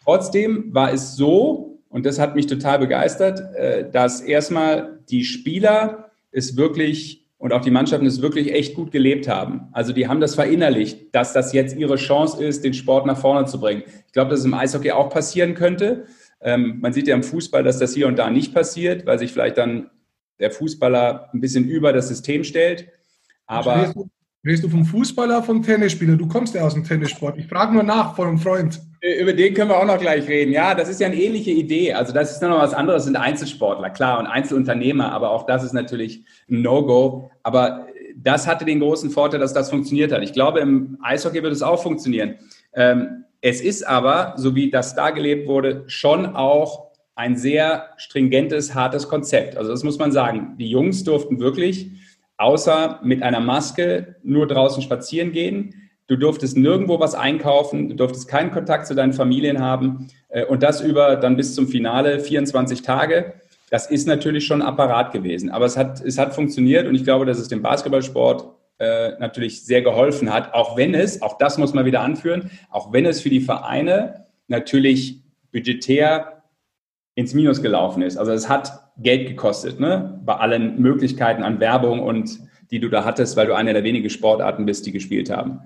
Trotzdem 0.05 0.75
war 0.75 0.93
es 0.93 1.17
so, 1.17 1.81
und 1.89 2.07
das 2.07 2.19
hat 2.19 2.35
mich 2.35 2.47
total 2.47 2.79
begeistert, 2.79 3.41
äh, 3.57 3.91
dass 3.91 4.21
erstmal 4.21 5.01
die 5.09 5.25
Spieler 5.25 6.11
es 6.31 6.57
wirklich 6.57 7.27
und 7.39 7.53
auch 7.53 7.61
die 7.61 7.71
Mannschaften 7.71 8.07
es 8.07 8.23
wirklich 8.23 8.53
echt 8.53 8.75
gut 8.75 8.91
gelebt 8.91 9.29
haben. 9.29 9.69
Also 9.73 9.93
die 9.93 10.09
haben 10.09 10.21
das 10.21 10.35
verinnerlicht, 10.35 11.15
dass 11.15 11.33
das 11.33 11.53
jetzt 11.53 11.77
ihre 11.77 11.97
Chance 11.97 12.43
ist, 12.43 12.65
den 12.65 12.75
Sport 12.75 13.07
nach 13.07 13.19
vorne 13.19 13.47
zu 13.47 13.61
bringen. 13.61 13.83
Ich 14.07 14.13
glaube, 14.13 14.31
dass 14.31 14.41
es 14.41 14.47
im 14.47 14.55
Eishockey 14.55 14.93
auch 14.93 15.11
passieren 15.11 15.55
könnte. 15.55 16.07
Ähm, 16.41 16.79
man 16.81 16.93
sieht 16.93 17.09
ja 17.09 17.15
im 17.15 17.23
Fußball, 17.23 17.63
dass 17.63 17.79
das 17.79 17.95
hier 17.95 18.07
und 18.07 18.17
da 18.19 18.31
nicht 18.31 18.55
passiert, 18.55 19.07
weil 19.07 19.19
sich 19.19 19.33
vielleicht 19.33 19.59
dann 19.59 19.91
der 20.39 20.51
Fußballer 20.51 21.31
ein 21.33 21.41
bisschen 21.41 21.65
über 21.65 21.93
das 21.93 22.09
System 22.09 22.45
stellt. 22.45 22.89
Aber 23.47 23.95
Redest 24.47 24.63
du 24.63 24.69
vom 24.69 24.85
Fußballer, 24.85 25.43
vom 25.43 25.61
Tennisspieler? 25.61 26.15
Du 26.15 26.29
kommst 26.29 26.55
ja 26.55 26.63
aus 26.63 26.75
dem 26.75 26.85
Tennissport. 26.85 27.37
Ich 27.37 27.49
frage 27.49 27.75
nur 27.75 27.83
nach 27.83 28.15
von 28.15 28.29
einem 28.29 28.39
Freund. 28.39 28.81
Über 29.21 29.33
den 29.33 29.55
können 29.55 29.71
wir 29.71 29.77
auch 29.77 29.87
noch 29.87 29.99
gleich 29.99 30.29
reden. 30.29 30.53
Ja, 30.53 30.77
das 30.77 30.89
ist 30.89 31.01
ja 31.01 31.09
eine 31.09 31.17
ähnliche 31.17 31.51
Idee. 31.51 31.95
Also 31.95 32.13
das 32.13 32.31
ist 32.31 32.43
noch 32.43 32.61
was 32.61 32.73
anderes, 32.73 33.07
sind 33.07 33.17
Einzelsportler, 33.17 33.91
klar, 33.91 34.21
und 34.21 34.29
Einzelunternehmer, 34.29 35.11
aber 35.11 35.31
auch 35.31 35.47
das 35.47 35.65
ist 35.65 35.73
natürlich 35.73 36.25
ein 36.49 36.63
No-Go. 36.63 37.29
Aber 37.43 37.89
das 38.15 38.47
hatte 38.47 38.65
den 38.65 38.79
großen 38.79 39.11
Vorteil, 39.11 39.41
dass 39.41 39.53
das 39.53 39.69
funktioniert 39.69 40.13
hat. 40.13 40.23
Ich 40.23 40.33
glaube, 40.33 40.61
im 40.61 40.97
Eishockey 41.03 41.43
wird 41.43 41.53
es 41.53 41.63
auch 41.63 41.83
funktionieren. 41.83 42.37
Ähm, 42.73 43.25
es 43.41 43.61
ist 43.61 43.85
aber, 43.85 44.35
so 44.37 44.55
wie 44.55 44.71
das 44.71 44.95
da 44.95 45.11
gelebt 45.11 45.49
wurde, 45.49 45.83
schon 45.89 46.25
auch 46.25 46.93
ein 47.17 47.37
sehr 47.37 47.89
stringentes, 47.97 48.77
hartes 48.77 49.09
Konzept. 49.09 49.57
Also 49.57 49.73
das 49.73 49.83
muss 49.83 49.99
man 49.99 50.13
sagen. 50.13 50.55
Die 50.57 50.71
Jungs 50.71 51.03
durften 51.03 51.41
wirklich 51.41 51.91
außer 52.39 53.01
mit 53.03 53.23
einer 53.23 53.41
Maske 53.41 54.17
nur 54.23 54.47
draußen 54.47 54.83
spazieren 54.83 55.33
gehen. 55.33 55.75
Du 56.07 56.17
durftest 56.17 56.57
nirgendwo 56.57 57.01
was 57.01 57.15
einkaufen, 57.15 57.89
du 57.89 57.95
durftest 57.95 58.29
keinen 58.29 58.53
Kontakt 58.53 58.87
zu 58.87 58.95
deinen 58.95 59.13
Familien 59.13 59.61
haben 59.61 60.09
äh, 60.29 60.45
und 60.45 60.63
das 60.63 60.81
über 60.81 61.17
dann 61.17 61.37
bis 61.37 61.55
zum 61.55 61.67
Finale 61.67 62.21
24 62.21 62.83
Tage. 62.83 63.35
Das 63.71 63.91
ist 63.91 64.07
natürlich 64.07 64.47
schon 64.47 64.63
ein 64.63 64.69
Apparat 64.69 65.13
gewesen, 65.13 65.51
aber 65.51 65.65
es 65.65 65.77
hat, 65.77 66.01
es 66.01 66.19
hat 66.19 66.35
funktioniert 66.35 66.87
und 66.87 66.95
ich 66.95 67.03
glaube, 67.03 67.27
dass 67.27 67.39
es 67.39 67.49
dem 67.49 67.63
Basketballsport 67.63 68.47
äh, 68.79 69.19
natürlich 69.19 69.65
sehr 69.65 69.83
geholfen 69.83 70.33
hat, 70.33 70.55
auch 70.55 70.77
wenn 70.77 70.95
es, 70.95 71.23
auch 71.23 71.39
das 71.39 71.59
muss 71.59 71.75
man 71.75 71.85
wieder 71.85 72.03
anführen, 72.03 72.51
auch 72.71 72.93
wenn 72.93 73.07
es 73.07 73.21
für 73.21 73.31
die 73.31 73.41
Vereine 73.41 74.27
natürlich 74.47 75.23
budgetär 75.51 76.45
ins 77.15 77.35
Minus 77.35 77.63
gelaufen 77.63 78.03
ist. 78.03 78.17
Also 78.17 78.33
es 78.33 78.49
hat 78.49 78.86
Geld 78.99 79.29
gekostet, 79.29 79.81
ne? 79.81 80.21
bei 80.25 80.35
allen 80.37 80.81
Möglichkeiten 80.81 81.43
an 81.43 81.61
Werbung 81.61 82.01
und 82.01 82.41
die 82.71 82.81
du 82.81 82.89
da 82.89 83.05
hattest, 83.05 83.37
weil 83.37 83.47
du 83.47 83.55
eine 83.55 83.73
der 83.73 83.85
wenigen 83.85 84.11
Sportarten 84.11 84.67
bist, 84.67 84.87
die 84.87 84.93
gespielt 84.93 85.31
haben. 85.31 85.61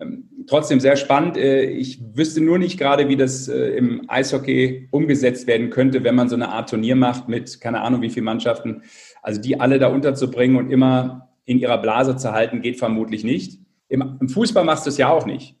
Ähm, 0.00 0.28
trotzdem 0.46 0.78
sehr 0.78 0.96
spannend. 0.96 1.36
Äh, 1.36 1.64
ich 1.64 2.00
wüsste 2.14 2.40
nur 2.40 2.58
nicht 2.58 2.78
gerade, 2.78 3.08
wie 3.08 3.16
das 3.16 3.48
äh, 3.48 3.70
im 3.70 4.08
Eishockey 4.08 4.88
umgesetzt 4.92 5.46
werden 5.46 5.70
könnte, 5.70 6.04
wenn 6.04 6.14
man 6.14 6.28
so 6.28 6.36
eine 6.36 6.50
Art 6.50 6.70
Turnier 6.70 6.94
macht 6.94 7.28
mit 7.28 7.60
keine 7.60 7.80
Ahnung 7.80 8.02
wie 8.02 8.10
vielen 8.10 8.26
Mannschaften. 8.26 8.82
Also 9.22 9.40
die 9.40 9.58
alle 9.58 9.78
da 9.78 9.88
unterzubringen 9.88 10.56
und 10.56 10.70
immer 10.70 11.30
in 11.44 11.58
ihrer 11.58 11.78
Blase 11.78 12.16
zu 12.16 12.32
halten, 12.32 12.60
geht 12.60 12.78
vermutlich 12.78 13.24
nicht. 13.24 13.58
Im, 13.88 14.28
Fußball 14.28 14.64
machst 14.64 14.86
du 14.86 14.90
es 14.90 14.98
ja 14.98 15.08
auch 15.08 15.26
nicht. 15.26 15.56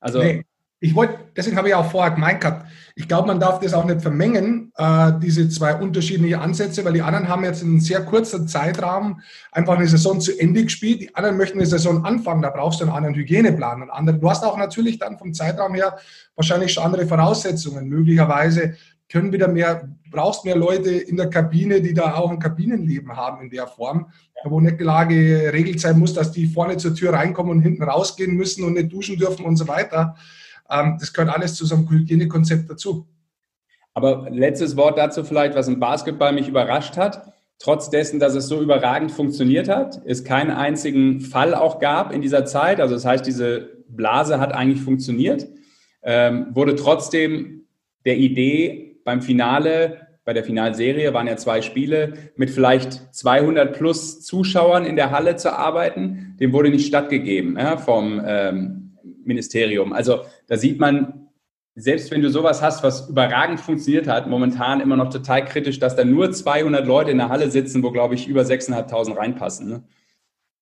Also 0.00 0.22
nee 0.22 0.44
ich 0.80 0.94
wollte, 0.94 1.18
deswegen 1.36 1.56
habe 1.56 1.68
ich 1.68 1.74
auch 1.74 1.90
vorher 1.90 2.12
gemeint 2.12 2.40
gehabt, 2.40 2.66
ich 2.94 3.06
glaube, 3.06 3.28
man 3.28 3.38
darf 3.38 3.60
das 3.60 3.74
auch 3.74 3.84
nicht 3.84 4.02
vermengen, 4.02 4.72
äh, 4.76 5.12
diese 5.20 5.48
zwei 5.48 5.74
unterschiedliche 5.74 6.40
Ansätze, 6.40 6.84
weil 6.84 6.92
die 6.92 7.02
anderen 7.02 7.28
haben 7.28 7.44
jetzt 7.44 7.62
in 7.62 7.68
einem 7.68 7.80
sehr 7.80 8.04
kurzen 8.04 8.48
Zeitrahmen 8.48 9.20
einfach 9.52 9.76
eine 9.76 9.86
Saison 9.86 10.20
zu 10.20 10.36
Ende 10.38 10.64
gespielt. 10.64 11.02
Die 11.02 11.14
anderen 11.14 11.36
möchten 11.36 11.58
eine 11.58 11.66
Saison 11.66 12.04
anfangen, 12.04 12.42
da 12.42 12.50
brauchst 12.50 12.80
du 12.80 12.84
einen 12.84 12.92
anderen 12.92 13.14
Hygieneplan. 13.14 13.82
Und 13.82 13.90
andere, 13.90 14.18
du 14.18 14.28
hast 14.28 14.44
auch 14.44 14.56
natürlich 14.56 14.98
dann 14.98 15.18
vom 15.18 15.32
Zeitraum 15.32 15.74
her 15.74 15.96
wahrscheinlich 16.34 16.72
schon 16.72 16.84
andere 16.84 17.06
Voraussetzungen. 17.06 17.88
Möglicherweise 17.88 18.74
können 19.08 19.32
wieder 19.32 19.48
mehr, 19.48 19.88
brauchst 20.10 20.44
mehr 20.44 20.56
Leute 20.56 20.90
in 20.90 21.16
der 21.16 21.30
Kabine, 21.30 21.80
die 21.80 21.94
da 21.94 22.14
auch 22.14 22.30
ein 22.30 22.38
Kabinenleben 22.38 23.16
haben 23.16 23.42
in 23.42 23.50
der 23.50 23.66
Form, 23.66 24.10
wo 24.44 24.60
nicht 24.60 24.80
die 24.80 24.84
Lage 24.84 25.14
geregelt 25.14 25.80
sein 25.80 25.98
muss, 25.98 26.14
dass 26.14 26.32
die 26.32 26.46
vorne 26.46 26.76
zur 26.76 26.94
Tür 26.94 27.12
reinkommen 27.12 27.52
und 27.52 27.62
hinten 27.62 27.84
rausgehen 27.84 28.36
müssen 28.36 28.64
und 28.64 28.74
nicht 28.74 28.92
duschen 28.92 29.16
dürfen 29.16 29.44
und 29.44 29.56
so 29.56 29.66
weiter. 29.66 30.16
Ähm, 30.70 30.96
das 30.98 31.12
gehört 31.12 31.34
alles 31.34 31.54
zu 31.54 31.66
so 31.66 31.76
einem 31.76 31.88
Hygienekonzept 31.90 32.70
dazu. 32.70 33.06
Aber 33.94 34.28
letztes 34.30 34.76
Wort 34.76 34.96
dazu 34.98 35.24
vielleicht, 35.24 35.54
was 35.54 35.68
im 35.68 35.80
Basketball 35.80 36.32
mich 36.32 36.48
überrascht 36.48 36.96
hat. 36.96 37.32
Trotz 37.58 37.90
dessen, 37.90 38.20
dass 38.20 38.36
es 38.36 38.46
so 38.46 38.62
überragend 38.62 39.10
funktioniert 39.10 39.68
hat, 39.68 40.00
es 40.04 40.22
keinen 40.22 40.52
einzigen 40.52 41.20
Fall 41.20 41.54
auch 41.54 41.80
gab 41.80 42.12
in 42.12 42.22
dieser 42.22 42.44
Zeit. 42.44 42.80
Also 42.80 42.94
das 42.94 43.04
heißt, 43.04 43.26
diese 43.26 43.78
Blase 43.88 44.38
hat 44.38 44.52
eigentlich 44.52 44.80
funktioniert, 44.80 45.48
ähm, 46.02 46.46
wurde 46.52 46.76
trotzdem 46.76 47.66
der 48.04 48.16
Idee 48.16 49.00
beim 49.04 49.22
Finale, 49.22 50.06
bei 50.24 50.34
der 50.34 50.44
Finalserie 50.44 51.12
waren 51.14 51.26
ja 51.26 51.36
zwei 51.36 51.62
Spiele, 51.62 52.12
mit 52.36 52.50
vielleicht 52.50 53.14
200 53.16 53.76
plus 53.76 54.20
Zuschauern 54.20 54.84
in 54.84 54.94
der 54.94 55.10
Halle 55.10 55.36
zu 55.36 55.56
arbeiten, 55.56 56.36
dem 56.38 56.52
wurde 56.52 56.70
nicht 56.70 56.86
stattgegeben 56.86 57.56
ja, 57.58 57.78
vom 57.78 58.22
ähm, 58.24 58.77
Ministerium. 59.28 59.92
Also 59.92 60.22
da 60.48 60.56
sieht 60.56 60.80
man, 60.80 61.28
selbst 61.76 62.10
wenn 62.10 62.22
du 62.22 62.30
sowas 62.30 62.60
hast, 62.60 62.82
was 62.82 63.08
überragend 63.08 63.60
funktioniert 63.60 64.08
hat, 64.08 64.28
momentan 64.28 64.80
immer 64.80 64.96
noch 64.96 65.10
total 65.10 65.44
kritisch, 65.44 65.78
dass 65.78 65.94
da 65.94 66.04
nur 66.04 66.32
200 66.32 66.84
Leute 66.84 67.12
in 67.12 67.18
der 67.18 67.28
Halle 67.28 67.50
sitzen, 67.50 67.84
wo, 67.84 67.92
glaube 67.92 68.16
ich, 68.16 68.26
über 68.26 68.42
6.500 68.42 69.16
reinpassen. 69.16 69.68
Ne? 69.68 69.84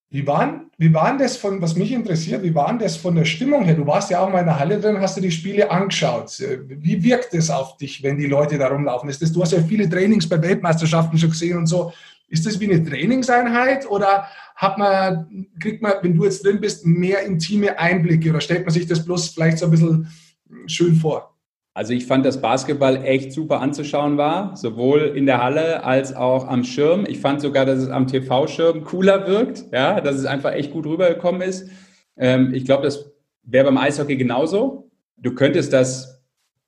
Wie 0.08 0.26
waren, 0.26 0.70
wie 0.78 0.94
waren 0.94 1.18
das 1.18 1.36
von, 1.36 1.60
was 1.60 1.74
mich 1.74 1.90
interessiert, 1.90 2.42
wie 2.44 2.54
waren 2.54 2.78
das 2.78 2.96
von 2.96 3.16
der 3.16 3.24
Stimmung 3.24 3.64
her? 3.64 3.74
Du 3.74 3.86
warst 3.86 4.10
ja 4.10 4.20
auch 4.20 4.30
mal 4.30 4.40
in 4.40 4.46
der 4.46 4.58
Halle 4.58 4.78
drin, 4.78 5.00
hast 5.00 5.16
du 5.16 5.20
die 5.20 5.32
Spiele 5.32 5.70
angeschaut. 5.70 6.38
Wie 6.68 7.02
wirkt 7.02 7.34
es 7.34 7.50
auf 7.50 7.76
dich, 7.76 8.02
wenn 8.02 8.16
die 8.16 8.26
Leute 8.26 8.56
da 8.56 8.68
rumlaufen? 8.68 9.08
Ist 9.08 9.20
das, 9.20 9.32
du 9.32 9.42
hast 9.42 9.52
ja 9.52 9.62
viele 9.62 9.88
Trainings 9.88 10.28
bei 10.28 10.40
Weltmeisterschaften 10.40 11.18
schon 11.18 11.30
gesehen 11.30 11.58
und 11.58 11.66
so. 11.66 11.92
Ist 12.28 12.46
das 12.46 12.58
wie 12.58 12.70
eine 12.70 12.84
Trainingseinheit 12.84 13.88
oder 13.88 14.26
hat 14.56 14.78
man, 14.78 15.46
kriegt 15.60 15.82
man, 15.82 15.92
wenn 16.02 16.16
du 16.16 16.24
jetzt 16.24 16.44
drin 16.44 16.60
bist, 16.60 16.84
mehr 16.84 17.22
intime 17.22 17.78
Einblicke 17.78 18.30
oder 18.30 18.40
stellt 18.40 18.64
man 18.64 18.72
sich 18.72 18.86
das 18.86 19.04
bloß 19.04 19.28
vielleicht 19.28 19.58
so 19.58 19.66
ein 19.66 19.70
bisschen 19.70 20.08
schön 20.66 20.96
vor? 20.96 21.36
Also 21.76 21.92
ich 21.92 22.06
fand, 22.06 22.24
dass 22.24 22.40
Basketball 22.40 23.04
echt 23.04 23.32
super 23.32 23.60
anzuschauen 23.60 24.16
war, 24.16 24.56
sowohl 24.56 25.12
in 25.14 25.26
der 25.26 25.42
Halle 25.42 25.84
als 25.84 26.16
auch 26.16 26.48
am 26.48 26.64
Schirm. 26.64 27.04
Ich 27.06 27.20
fand 27.20 27.42
sogar, 27.42 27.66
dass 27.66 27.80
es 27.80 27.90
am 27.90 28.06
TV-Schirm 28.06 28.82
cooler 28.82 29.26
wirkt, 29.26 29.66
ja, 29.72 30.00
dass 30.00 30.16
es 30.16 30.24
einfach 30.24 30.52
echt 30.52 30.72
gut 30.72 30.86
rübergekommen 30.86 31.42
ist. 31.42 31.68
Ähm, 32.16 32.54
ich 32.54 32.64
glaube, 32.64 32.82
das 32.82 33.12
wäre 33.42 33.66
beim 33.66 33.76
Eishockey 33.76 34.16
genauso. 34.16 34.90
Du 35.18 35.34
könntest 35.34 35.74
das 35.74 36.15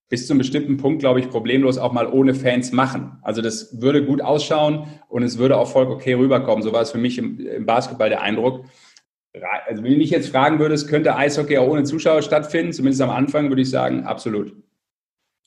bis 0.09 0.27
zu 0.27 0.33
einem 0.33 0.39
bestimmten 0.39 0.79
Punkt, 0.79 1.01
glaube 1.01 1.21
ich, 1.21 1.29
problemlos 1.29 1.79
auch 1.79 1.93
mal 1.93 2.07
ohne 2.07 2.35
Fans 2.35 2.73
machen. 2.73 3.19
Also 3.23 3.43
das 3.43 3.81
würde 3.81 4.05
gut 4.05 4.23
ausschauen 4.23 4.89
und 5.09 5.23
es 5.23 5.39
würde 5.39 5.57
auch 5.57 5.69
voll 5.69 5.87
okay 5.87 6.15
rüberkommen. 6.15 6.63
So 6.63 6.73
war 6.73 6.83
es 6.83 6.91
für 6.91 6.99
mich 6.99 7.19
im, 7.19 7.39
im 7.39 7.67
Basketball 7.67 8.09
der 8.09 8.23
Eindruck. 8.23 8.65
Also 9.67 9.83
wenn 9.83 9.93
du 9.93 9.99
mich 9.99 10.11
jetzt 10.11 10.31
fragen 10.31 10.59
würdest, 10.59 10.89
könnte 10.89 11.15
Eishockey 11.15 11.59
auch 11.59 11.69
ohne 11.69 11.85
Zuschauer 11.85 12.23
stattfinden, 12.23 12.73
zumindest 12.73 13.03
am 13.03 13.11
Anfang, 13.11 13.51
würde 13.51 13.63
ich 13.63 13.71
sagen, 13.71 14.05
absolut. 14.05 14.57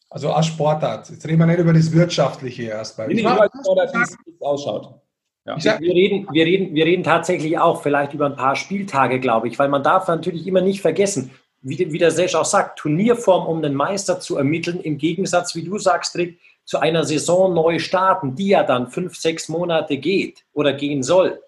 Also 0.10 0.32
als 0.32 0.46
Sportart. 0.46 1.10
Jetzt 1.10 1.28
reden 1.28 1.40
wir 1.40 1.48
nicht 1.48 1.60
über 1.60 1.74
das 1.74 1.92
Wirtschaftliche 1.92 2.64
erstmal. 2.64 3.08
Nee, 3.08 3.24
nur 3.24 3.42
als 3.42 3.52
Sportart, 3.64 3.94
wie 3.96 4.02
es 4.02 4.42
ausschaut. 4.42 5.02
Ja. 5.46 5.58
Wir, 5.58 5.96
reden, 5.96 6.28
wir, 6.32 6.46
reden, 6.46 6.76
wir 6.76 6.86
reden 6.86 7.04
tatsächlich 7.04 7.58
auch 7.58 7.82
vielleicht 7.82 8.14
über 8.14 8.28
ein 8.28 8.36
paar 8.36 8.56
Spieltage, 8.56 9.20
glaube 9.20 9.48
ich, 9.48 9.58
weil 9.58 9.70
man 9.70 9.82
darf 9.82 10.08
natürlich 10.08 10.46
immer 10.46 10.62
nicht 10.62 10.82
vergessen, 10.82 11.32
wie, 11.62 11.92
wie 11.92 11.98
der 11.98 12.12
Sesh 12.12 12.36
auch 12.36 12.46
sagt, 12.46 12.80
Turnierform, 12.80 13.48
um 13.48 13.62
den 13.62 13.76
Meister 13.76 14.20
zu 14.20 14.38
ermitteln, 14.38 14.82
im 14.82 14.98
Gegensatz, 14.98 15.56
wie 15.56 15.64
du 15.64 15.78
sagst, 15.78 16.16
Rick, 16.16 16.40
zu 16.66 16.80
einer 16.80 17.04
Saison 17.04 17.54
neu 17.54 17.80
starten, 17.80 18.36
die 18.36 18.50
ja 18.50 18.64
dann 18.64 18.88
fünf, 18.88 19.16
sechs 19.16 19.50
Monate 19.50 19.98
geht 19.98 20.44
oder 20.54 20.74
gehen 20.74 21.04
soll. 21.04 21.42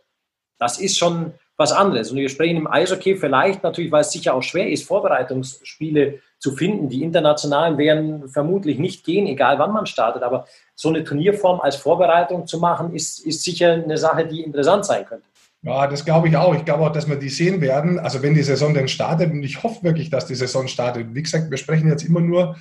Das 0.60 0.80
ist 0.80 0.98
schon 0.98 1.34
was 1.56 1.72
anderes. 1.72 2.12
Und 2.12 2.18
wir 2.18 2.30
sprechen 2.30 2.58
im 2.58 2.68
Eishockey 2.68 3.16
vielleicht 3.16 3.64
natürlich, 3.64 3.92
weil 3.92 4.02
es 4.02 4.12
sicher 4.12 4.34
auch 4.34 4.42
schwer 4.42 4.70
ist, 4.70 4.86
Vorbereitungsspiele 4.86 6.20
zu 6.40 6.52
finden. 6.52 6.90
Die 6.90 7.04
internationalen 7.04 7.78
werden 7.78 8.28
vermutlich 8.28 8.80
nicht 8.80 9.06
gehen, 9.06 9.28
egal 9.28 9.60
wann 9.60 9.72
man 9.72 9.86
startet. 9.86 10.24
Aber 10.24 10.48
so 10.76 10.90
eine 10.90 11.04
Turnierform 11.04 11.62
als 11.62 11.76
Vorbereitung 11.76 12.48
zu 12.48 12.60
machen, 12.60 12.94
ist, 12.94 13.20
ist 13.20 13.44
sicher 13.44 13.74
eine 13.74 13.98
Sache, 13.98 14.26
die 14.26 14.42
interessant 14.42 14.86
sein 14.86 15.06
könnte. 15.06 15.26
Ja, 15.64 15.88
das 15.88 16.04
glaube 16.04 16.28
ich 16.28 16.36
auch. 16.36 16.54
Ich 16.56 16.66
glaube 16.66 16.84
auch, 16.84 16.92
dass 16.92 17.08
wir 17.08 17.16
die 17.16 17.30
sehen 17.30 17.62
werden. 17.62 17.98
Also 17.98 18.22
wenn 18.22 18.34
die 18.34 18.44
Saison 18.44 18.74
denn 18.74 18.90
startet, 18.90 19.32
und 19.32 19.44
ich 19.44 19.64
hoffe 19.64 19.84
wirklich, 19.84 20.10
dass 20.10 20.26
die 20.26 20.36
Saison 20.36 20.68
startet. 20.68 21.16
Wie 21.16 21.24
gesagt, 21.24 21.50
wir 21.50 21.58
sprechen 21.58 21.88
jetzt 21.88 22.04
immer 22.04 22.20
nur 22.20 22.58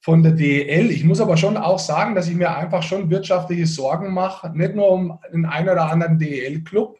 von 0.00 0.22
der 0.22 0.32
DEL. 0.32 0.90
Ich 0.90 1.04
muss 1.04 1.20
aber 1.20 1.36
schon 1.36 1.58
auch 1.58 1.78
sagen, 1.78 2.14
dass 2.14 2.28
ich 2.28 2.34
mir 2.34 2.56
einfach 2.56 2.82
schon 2.82 3.10
wirtschaftliche 3.10 3.66
Sorgen 3.66 4.14
mache, 4.14 4.50
nicht 4.56 4.74
nur 4.74 4.90
um 4.90 5.18
den 5.30 5.44
einen 5.44 5.68
oder 5.68 5.90
anderen 5.90 6.18
DEL-Club, 6.18 6.98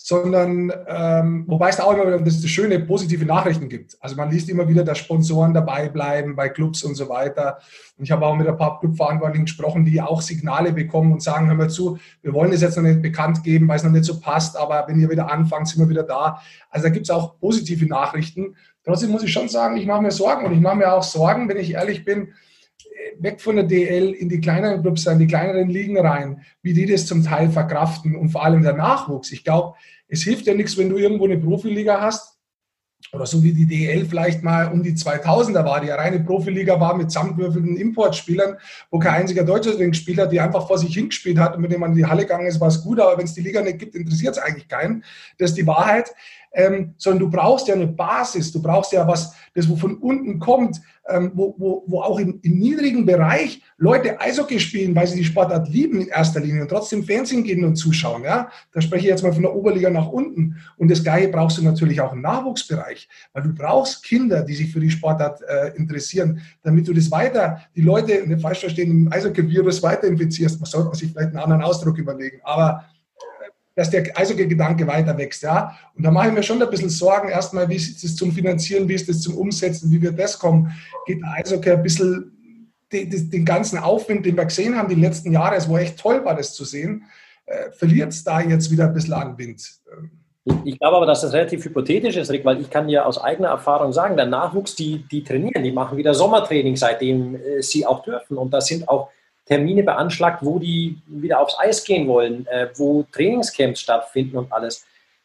sondern 0.00 0.72
ähm, 0.86 1.42
wobei 1.48 1.70
es 1.70 1.76
da 1.76 1.82
auch 1.82 1.92
immer 1.92 2.06
wieder 2.06 2.20
das 2.20 2.40
schöne 2.46 2.78
positive 2.78 3.26
Nachrichten 3.26 3.68
gibt. 3.68 3.96
Also 3.98 4.14
man 4.14 4.30
liest 4.30 4.48
immer 4.48 4.68
wieder, 4.68 4.84
dass 4.84 4.98
Sponsoren 4.98 5.52
dabei 5.52 5.88
bleiben 5.88 6.36
bei 6.36 6.48
Clubs 6.48 6.84
und 6.84 6.94
so 6.94 7.08
weiter. 7.08 7.58
Und 7.96 8.04
ich 8.04 8.12
habe 8.12 8.24
auch 8.24 8.36
mit 8.36 8.46
ein 8.46 8.56
paar 8.56 8.78
Clubverantwortlichen 8.78 9.46
gesprochen, 9.46 9.84
die 9.84 10.00
auch 10.00 10.22
Signale 10.22 10.72
bekommen 10.72 11.12
und 11.12 11.20
sagen, 11.20 11.48
hör 11.48 11.56
mal 11.56 11.68
zu, 11.68 11.98
wir 12.22 12.32
wollen 12.32 12.52
das 12.52 12.60
jetzt 12.60 12.76
noch 12.76 12.84
nicht 12.84 13.02
bekannt 13.02 13.42
geben, 13.42 13.66
weil 13.66 13.74
es 13.74 13.82
noch 13.82 13.90
nicht 13.90 14.04
so 14.04 14.20
passt, 14.20 14.56
aber 14.56 14.84
wenn 14.86 15.00
ihr 15.00 15.10
wieder 15.10 15.32
anfangt, 15.32 15.66
sind 15.66 15.80
wir 15.80 15.88
wieder 15.88 16.04
da. 16.04 16.40
Also 16.70 16.86
da 16.86 16.90
gibt 16.90 17.06
es 17.06 17.10
auch 17.10 17.36
positive 17.40 17.84
Nachrichten. 17.86 18.54
Trotzdem 18.84 19.10
muss 19.10 19.24
ich 19.24 19.32
schon 19.32 19.48
sagen, 19.48 19.76
ich 19.78 19.86
mache 19.86 20.02
mir 20.02 20.12
Sorgen 20.12 20.46
und 20.46 20.52
ich 20.52 20.60
mache 20.60 20.76
mir 20.76 20.92
auch 20.92 21.02
Sorgen, 21.02 21.48
wenn 21.48 21.56
ich 21.56 21.72
ehrlich 21.72 22.04
bin, 22.04 22.28
weg 23.18 23.40
von 23.40 23.56
der 23.56 23.64
DL 23.64 24.12
in 24.12 24.28
die 24.28 24.40
kleineren 24.40 24.82
Clubs, 24.82 25.06
in 25.06 25.18
die 25.18 25.26
kleineren 25.26 25.68
Ligen 25.68 25.98
rein, 25.98 26.42
wie 26.62 26.72
die 26.72 26.86
das 26.86 27.06
zum 27.06 27.24
Teil 27.24 27.50
verkraften 27.50 28.16
und 28.16 28.30
vor 28.30 28.44
allem 28.44 28.62
der 28.62 28.74
Nachwuchs. 28.74 29.32
Ich 29.32 29.44
glaube, 29.44 29.76
es 30.08 30.22
hilft 30.22 30.46
ja 30.46 30.54
nichts, 30.54 30.76
wenn 30.78 30.88
du 30.88 30.96
irgendwo 30.96 31.24
eine 31.24 31.38
Profiliga 31.38 32.00
hast 32.00 32.38
oder 33.12 33.26
so 33.26 33.42
wie 33.42 33.52
die 33.52 33.66
DL 33.66 34.04
vielleicht 34.06 34.42
mal 34.42 34.70
um 34.72 34.82
die 34.82 34.92
2000er 34.92 35.64
war, 35.64 35.80
die 35.80 35.86
ja 35.86 35.96
reine 35.96 36.20
Profiliga 36.20 36.80
war 36.80 36.96
mit 36.96 37.10
zusammengewürfelten 37.10 37.76
Importspielern, 37.76 38.56
wo 38.90 38.98
kein 38.98 39.22
einziger 39.22 39.44
Deutscher 39.44 39.72
drin 39.72 39.92
gespielt 39.92 40.18
hat, 40.18 40.32
die 40.32 40.40
einfach 40.40 40.66
vor 40.66 40.78
sich 40.78 40.94
hingespielt 40.94 41.38
hat 41.38 41.56
und 41.56 41.62
mit 41.62 41.72
dem 41.72 41.80
man 41.80 41.92
in 41.92 41.96
die 41.96 42.06
Halle 42.06 42.22
gegangen 42.22 42.46
ist, 42.46 42.60
war 42.60 42.68
es 42.68 42.82
gut, 42.82 43.00
aber 43.00 43.16
wenn 43.16 43.24
es 43.24 43.34
die 43.34 43.40
Liga 43.40 43.62
nicht 43.62 43.78
gibt, 43.78 43.94
interessiert 43.94 44.36
es 44.36 44.42
eigentlich 44.42 44.68
keinen. 44.68 45.04
Das 45.38 45.50
ist 45.50 45.56
die 45.56 45.66
Wahrheit. 45.66 46.12
ähm, 46.52 46.94
sondern 46.96 47.20
du 47.20 47.30
brauchst 47.30 47.68
ja 47.68 47.74
eine 47.74 47.86
Basis, 47.86 48.52
du 48.52 48.60
brauchst 48.62 48.92
ja 48.92 49.06
was, 49.06 49.34
das 49.54 49.68
wo 49.68 49.76
von 49.76 49.98
unten 49.98 50.38
kommt, 50.38 50.80
ähm, 51.08 51.32
wo, 51.34 51.54
wo, 51.58 51.84
wo 51.86 52.00
auch 52.00 52.18
im, 52.18 52.38
im 52.42 52.58
niedrigen 52.58 53.06
Bereich 53.06 53.62
Leute 53.76 54.20
Eishockey 54.20 54.58
spielen, 54.58 54.94
weil 54.94 55.06
sie 55.06 55.18
die 55.18 55.24
Sportart 55.24 55.68
lieben 55.68 56.00
in 56.00 56.08
erster 56.08 56.40
Linie 56.40 56.62
und 56.62 56.68
trotzdem 56.68 57.04
Fernsehen 57.04 57.44
gehen 57.44 57.64
und 57.64 57.76
zuschauen. 57.76 58.24
Ja? 58.24 58.50
Da 58.72 58.80
spreche 58.80 59.04
ich 59.04 59.10
jetzt 59.10 59.22
mal 59.22 59.32
von 59.32 59.42
der 59.42 59.54
Oberliga 59.54 59.90
nach 59.90 60.08
unten. 60.08 60.56
Und 60.76 60.90
das 60.90 61.02
Gleiche 61.02 61.28
brauchst 61.28 61.58
du 61.58 61.62
natürlich 61.62 62.00
auch 62.00 62.12
im 62.12 62.20
Nachwuchsbereich, 62.20 63.08
weil 63.32 63.42
du 63.42 63.54
brauchst 63.54 64.02
Kinder, 64.04 64.42
die 64.42 64.54
sich 64.54 64.72
für 64.72 64.80
die 64.80 64.90
Sportart 64.90 65.40
äh, 65.42 65.76
interessieren, 65.76 66.40
damit 66.62 66.88
du 66.88 66.92
das 66.92 67.10
weiter, 67.10 67.60
die 67.76 67.82
Leute, 67.82 68.26
nicht 68.26 68.42
falsch 68.42 68.60
verstehen, 68.60 68.90
im 68.90 69.12
Eishockey-Virus 69.12 69.82
weiter 69.82 70.08
infizierst. 70.08 70.60
Man 70.60 70.68
sollte 70.68 70.96
sich 70.96 71.12
vielleicht 71.12 71.28
einen 71.28 71.38
anderen 71.38 71.62
Ausdruck 71.62 71.98
überlegen. 71.98 72.40
Aber 72.42 72.84
dass 73.78 73.90
der 73.90 74.02
Eishockey-Gedanke 74.18 74.88
weiter 74.88 75.16
wächst. 75.16 75.44
Ja? 75.44 75.78
Und 75.94 76.04
da 76.04 76.10
mache 76.10 76.26
ich 76.26 76.34
mir 76.34 76.42
schon 76.42 76.60
ein 76.60 76.68
bisschen 76.68 76.90
Sorgen, 76.90 77.28
erstmal, 77.28 77.68
wie 77.68 77.76
ist 77.76 78.02
es 78.02 78.16
zum 78.16 78.32
Finanzieren, 78.32 78.88
wie 78.88 78.94
ist 78.94 79.08
es 79.08 79.20
zum 79.20 79.38
Umsetzen, 79.38 79.88
wie 79.92 80.02
wird 80.02 80.18
das 80.18 80.36
kommen? 80.36 80.72
Geht 81.06 81.22
der 81.22 81.30
Eishockey 81.34 81.70
ein 81.70 81.82
bisschen 81.84 82.66
den, 82.90 83.44
ganzen 83.44 83.78
Aufwind, 83.78 84.26
den 84.26 84.36
wir 84.36 84.46
gesehen 84.46 84.76
haben 84.76 84.88
die 84.88 85.00
letzten 85.00 85.32
Jahre, 85.32 85.54
es 85.54 85.70
war 85.70 85.78
echt 85.80 85.96
toll 85.96 86.24
war, 86.24 86.34
das 86.34 86.54
zu 86.54 86.64
sehen, 86.64 87.04
äh, 87.46 87.70
verliert 87.70 88.08
es 88.08 88.24
da 88.24 88.40
jetzt 88.40 88.68
wieder 88.72 88.86
ein 88.86 88.94
bisschen 88.94 89.14
an 89.14 89.38
Wind. 89.38 89.62
Ich 90.64 90.80
glaube 90.80 90.96
aber, 90.96 91.06
dass 91.06 91.20
das 91.20 91.32
relativ 91.32 91.64
hypothetisch 91.64 92.16
ist, 92.16 92.32
Rick, 92.32 92.44
weil 92.44 92.60
ich 92.60 92.70
kann 92.70 92.88
ja 92.88 93.04
aus 93.04 93.22
eigener 93.22 93.50
Erfahrung 93.50 93.92
sagen, 93.92 94.16
der 94.16 94.26
Nachwuchs, 94.26 94.74
die, 94.74 95.06
die 95.08 95.22
trainieren, 95.22 95.62
die 95.62 95.70
machen 95.70 95.96
wieder 95.96 96.14
Sommertraining, 96.14 96.74
seitdem 96.74 97.36
äh, 97.36 97.62
sie 97.62 97.86
auch 97.86 98.02
dürfen. 98.02 98.38
Und 98.38 98.52
da 98.52 98.60
sind 98.60 98.88
auch 98.88 99.10
Termine 99.48 99.82
beanschlagt, 99.82 100.44
wo 100.44 100.58
die 100.58 100.98
wieder 101.06 101.40
aufs 101.40 101.58
Eis 101.58 101.82
gehen 101.82 102.06
wollen, 102.06 102.46
äh, 102.46 102.68
wo 102.76 103.04
Trainingscamps 103.10 103.80
stattfinden 103.80 104.36
und 104.36 104.52
alles. 104.52 104.84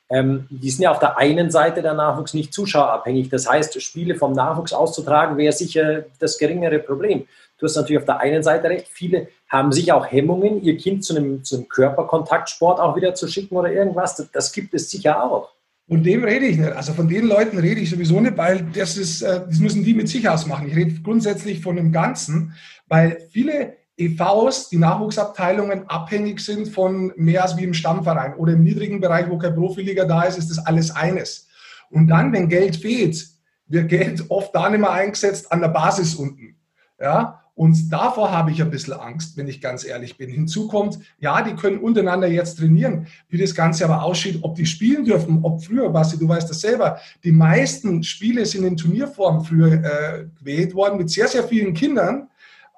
Ähm, 0.09 0.47
die 0.49 0.69
sind 0.69 0.83
ja 0.83 0.91
auf 0.91 0.99
der 0.99 1.17
einen 1.17 1.51
Seite 1.51 1.81
der 1.81 1.93
Nachwuchs 1.93 2.33
nicht 2.33 2.53
zuschauerabhängig. 2.53 3.29
Das 3.29 3.49
heißt, 3.49 3.81
Spiele 3.81 4.15
vom 4.15 4.33
Nachwuchs 4.33 4.73
auszutragen, 4.73 5.38
wäre 5.38 5.53
sicher 5.53 6.05
das 6.19 6.38
geringere 6.38 6.79
Problem. 6.79 7.27
Du 7.57 7.65
hast 7.65 7.75
natürlich 7.75 7.99
auf 7.99 8.05
der 8.05 8.19
einen 8.19 8.43
Seite 8.43 8.69
recht, 8.69 8.88
viele 8.89 9.27
haben 9.49 9.71
sicher 9.71 9.95
auch 9.95 10.12
Hemmungen, 10.12 10.62
ihr 10.63 10.77
Kind 10.77 11.03
zu 11.03 11.15
einem, 11.15 11.43
zu 11.43 11.55
einem 11.55 11.69
Körperkontaktsport 11.69 12.79
auch 12.79 12.95
wieder 12.95 13.15
zu 13.15 13.27
schicken 13.27 13.55
oder 13.55 13.71
irgendwas. 13.71 14.15
Das, 14.15 14.31
das 14.31 14.51
gibt 14.51 14.73
es 14.73 14.89
sicher 14.89 15.23
auch. 15.23 15.49
Von 15.88 16.03
dem 16.03 16.23
rede 16.23 16.45
ich 16.45 16.57
nicht. 16.57 16.71
Also 16.71 16.93
von 16.93 17.07
den 17.07 17.27
Leuten 17.27 17.57
rede 17.57 17.81
ich 17.81 17.89
sowieso 17.89 18.19
nicht, 18.19 18.38
weil 18.38 18.65
das 18.73 18.97
ist, 18.97 19.21
äh, 19.21 19.41
das 19.47 19.59
müssen 19.59 19.83
die 19.83 19.93
mit 19.93 20.07
sich 20.07 20.27
ausmachen. 20.27 20.67
Ich 20.67 20.75
rede 20.75 21.01
grundsätzlich 21.03 21.62
von 21.62 21.75
dem 21.75 21.91
Ganzen, 21.91 22.53
weil 22.88 23.27
viele 23.31 23.73
EVs, 23.97 24.69
die 24.69 24.77
Nachwuchsabteilungen, 24.77 25.88
abhängig 25.89 26.39
sind 26.39 26.67
von 26.67 27.13
mehr 27.15 27.43
als 27.43 27.58
wie 27.58 27.63
im 27.63 27.73
Stammverein 27.73 28.36
oder 28.36 28.53
im 28.53 28.63
niedrigen 28.63 28.99
Bereich, 28.99 29.29
wo 29.29 29.38
kein 29.38 29.56
Profiliga 29.56 30.06
da 30.06 30.23
ist, 30.23 30.38
ist 30.38 30.49
das 30.49 30.65
alles 30.65 30.91
eines. 30.91 31.47
Und 31.89 32.08
dann, 32.08 32.34
wenn 32.34 32.49
Geld 32.49 32.75
fehlt, 32.75 33.27
wird 33.67 33.89
Geld 33.89 34.25
oft 34.29 34.53
da 34.56 34.69
nicht 34.69 34.79
mehr 34.79 34.91
eingesetzt 34.91 35.51
an 35.51 35.62
der 35.62 35.69
Basis 35.69 36.15
unten. 36.15 36.56
Ja, 36.99 37.43
und 37.56 37.91
davor 37.91 38.32
habe 38.32 38.49
ich 38.49 38.62
ein 38.63 38.71
bisschen 38.71 38.93
Angst, 38.93 39.38
wenn 39.38 39.47
ich 39.47 39.62
ganz 39.62 39.86
ehrlich 39.86 40.17
bin. 40.17 40.29
Hinzu 40.29 40.67
kommt, 40.67 40.97
ja, 41.19 41.43
die 41.43 41.53
können 41.53 41.77
untereinander 41.77 42.27
jetzt 42.27 42.58
trainieren. 42.58 43.06
Wie 43.29 43.38
das 43.38 43.53
Ganze 43.53 43.86
aber 43.86 44.01
aussieht, 44.01 44.39
ob 44.41 44.56
die 44.56 44.65
spielen 44.65 45.06
dürfen, 45.06 45.39
ob 45.43 45.63
früher, 45.63 45.89
Basti, 45.89 46.17
du 46.17 46.27
weißt 46.27 46.49
das 46.49 46.62
selber, 46.62 46.99
die 47.23 47.32
meisten 47.32 48.01
Spiele 48.01 48.45
sind 48.47 48.63
in 48.63 48.75
Turnierform 48.75 49.45
früher 49.45 49.73
äh, 49.73 50.25
gewählt 50.39 50.73
worden 50.73 50.97
mit 50.97 51.12
sehr, 51.12 51.27
sehr 51.27 51.43
vielen 51.43 51.75
Kindern. 51.75 52.29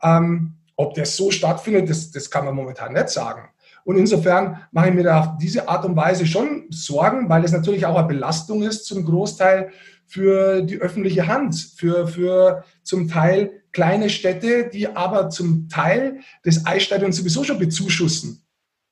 Ähm, 0.03 0.54
ob 0.75 0.93
das 0.93 1.15
so 1.15 1.31
stattfindet, 1.31 1.89
das, 1.89 2.11
das 2.11 2.29
kann 2.29 2.45
man 2.45 2.55
momentan 2.55 2.93
nicht 2.93 3.09
sagen. 3.09 3.49
Und 3.85 3.97
insofern 3.97 4.63
mache 4.71 4.89
ich 4.89 4.95
mir 4.95 5.03
da 5.03 5.19
auf 5.19 5.37
diese 5.39 5.69
Art 5.69 5.85
und 5.85 5.95
Weise 5.95 6.25
schon 6.25 6.65
Sorgen, 6.69 7.29
weil 7.29 7.43
es 7.43 7.51
natürlich 7.51 7.85
auch 7.85 7.95
eine 7.95 8.07
Belastung 8.07 8.63
ist 8.63 8.85
zum 8.85 9.05
Großteil 9.05 9.69
für 10.07 10.61
die 10.61 10.77
öffentliche 10.77 11.27
Hand, 11.27 11.55
für, 11.55 12.07
für 12.07 12.63
zum 12.83 13.07
Teil 13.07 13.61
kleine 13.71 14.09
Städte, 14.09 14.69
die 14.71 14.87
aber 14.87 15.29
zum 15.29 15.69
Teil 15.69 16.19
das 16.43 16.65
Eisstadion 16.65 17.11
sowieso 17.11 17.43
schon 17.43 17.59
bezuschussen. 17.59 18.43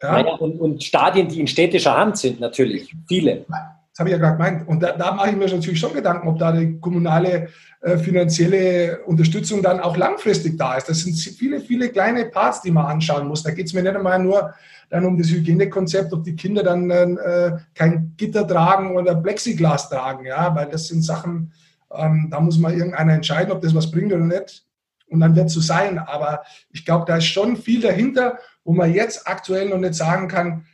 Ja? 0.01 0.19
ja 0.19 0.33
und, 0.35 0.59
und, 0.59 0.83
Stadien, 0.83 1.27
die 1.27 1.39
in 1.39 1.47
städtischer 1.47 1.97
Hand 1.97 2.17
sind, 2.17 2.39
natürlich, 2.39 2.93
viele. 3.07 3.45
Das 3.47 3.99
habe 3.99 4.09
ich 4.09 4.13
ja 4.13 4.17
gerade 4.17 4.37
gemeint. 4.37 4.67
Und 4.67 4.81
da, 4.81 4.91
da 4.91 5.13
mache 5.13 5.29
ich 5.29 5.35
mir 5.35 5.47
natürlich 5.47 5.79
schon 5.79 5.93
Gedanken, 5.93 6.27
ob 6.27 6.39
da 6.39 6.51
die 6.51 6.79
kommunale 6.79 7.49
finanzielle 7.97 9.03
Unterstützung 9.05 9.61
dann 9.61 9.81
auch 9.81 9.97
langfristig 9.97 10.57
da 10.57 10.75
ist. 10.75 10.87
Das 10.87 11.01
sind 11.01 11.15
viele, 11.15 11.59
viele 11.59 11.89
kleine 11.89 12.25
Parts, 12.25 12.61
die 12.61 12.71
man 12.71 12.85
anschauen 12.85 13.27
muss. 13.27 13.43
Da 13.43 13.51
geht 13.51 13.67
es 13.67 13.73
mir 13.73 13.83
nicht 13.83 13.95
einmal 13.95 14.19
nur 14.19 14.53
dann 14.89 15.05
um 15.05 15.17
das 15.17 15.29
Hygienekonzept, 15.29 16.13
ob 16.13 16.23
die 16.23 16.35
Kinder 16.35 16.63
dann 16.63 16.89
äh, 16.89 17.57
kein 17.73 18.13
Gitter 18.15 18.47
tragen 18.47 18.95
oder 18.95 19.15
Plexiglas 19.15 19.89
tragen, 19.89 20.25
ja, 20.25 20.55
weil 20.55 20.69
das 20.69 20.87
sind 20.87 21.01
Sachen, 21.01 21.51
ähm, 21.91 22.27
da 22.29 22.39
muss 22.39 22.57
mal 22.57 22.73
irgendeiner 22.73 23.13
entscheiden, 23.13 23.51
ob 23.51 23.61
das 23.61 23.75
was 23.75 23.91
bringt 23.91 24.13
oder 24.13 24.23
nicht. 24.23 24.65
Und 25.07 25.19
dann 25.19 25.35
wird 25.35 25.47
es 25.47 25.53
so 25.53 25.61
sein. 25.61 25.99
Aber 25.99 26.43
ich 26.71 26.85
glaube, 26.85 27.05
da 27.05 27.17
ist 27.17 27.25
schon 27.25 27.57
viel 27.57 27.81
dahinter, 27.81 28.39
wo 28.63 28.73
man 28.73 28.93
jetzt 28.93 29.27
aktuell 29.27 29.69
noch 29.69 29.77
nicht 29.77 29.95
sagen 29.95 30.27
kann, 30.27 30.65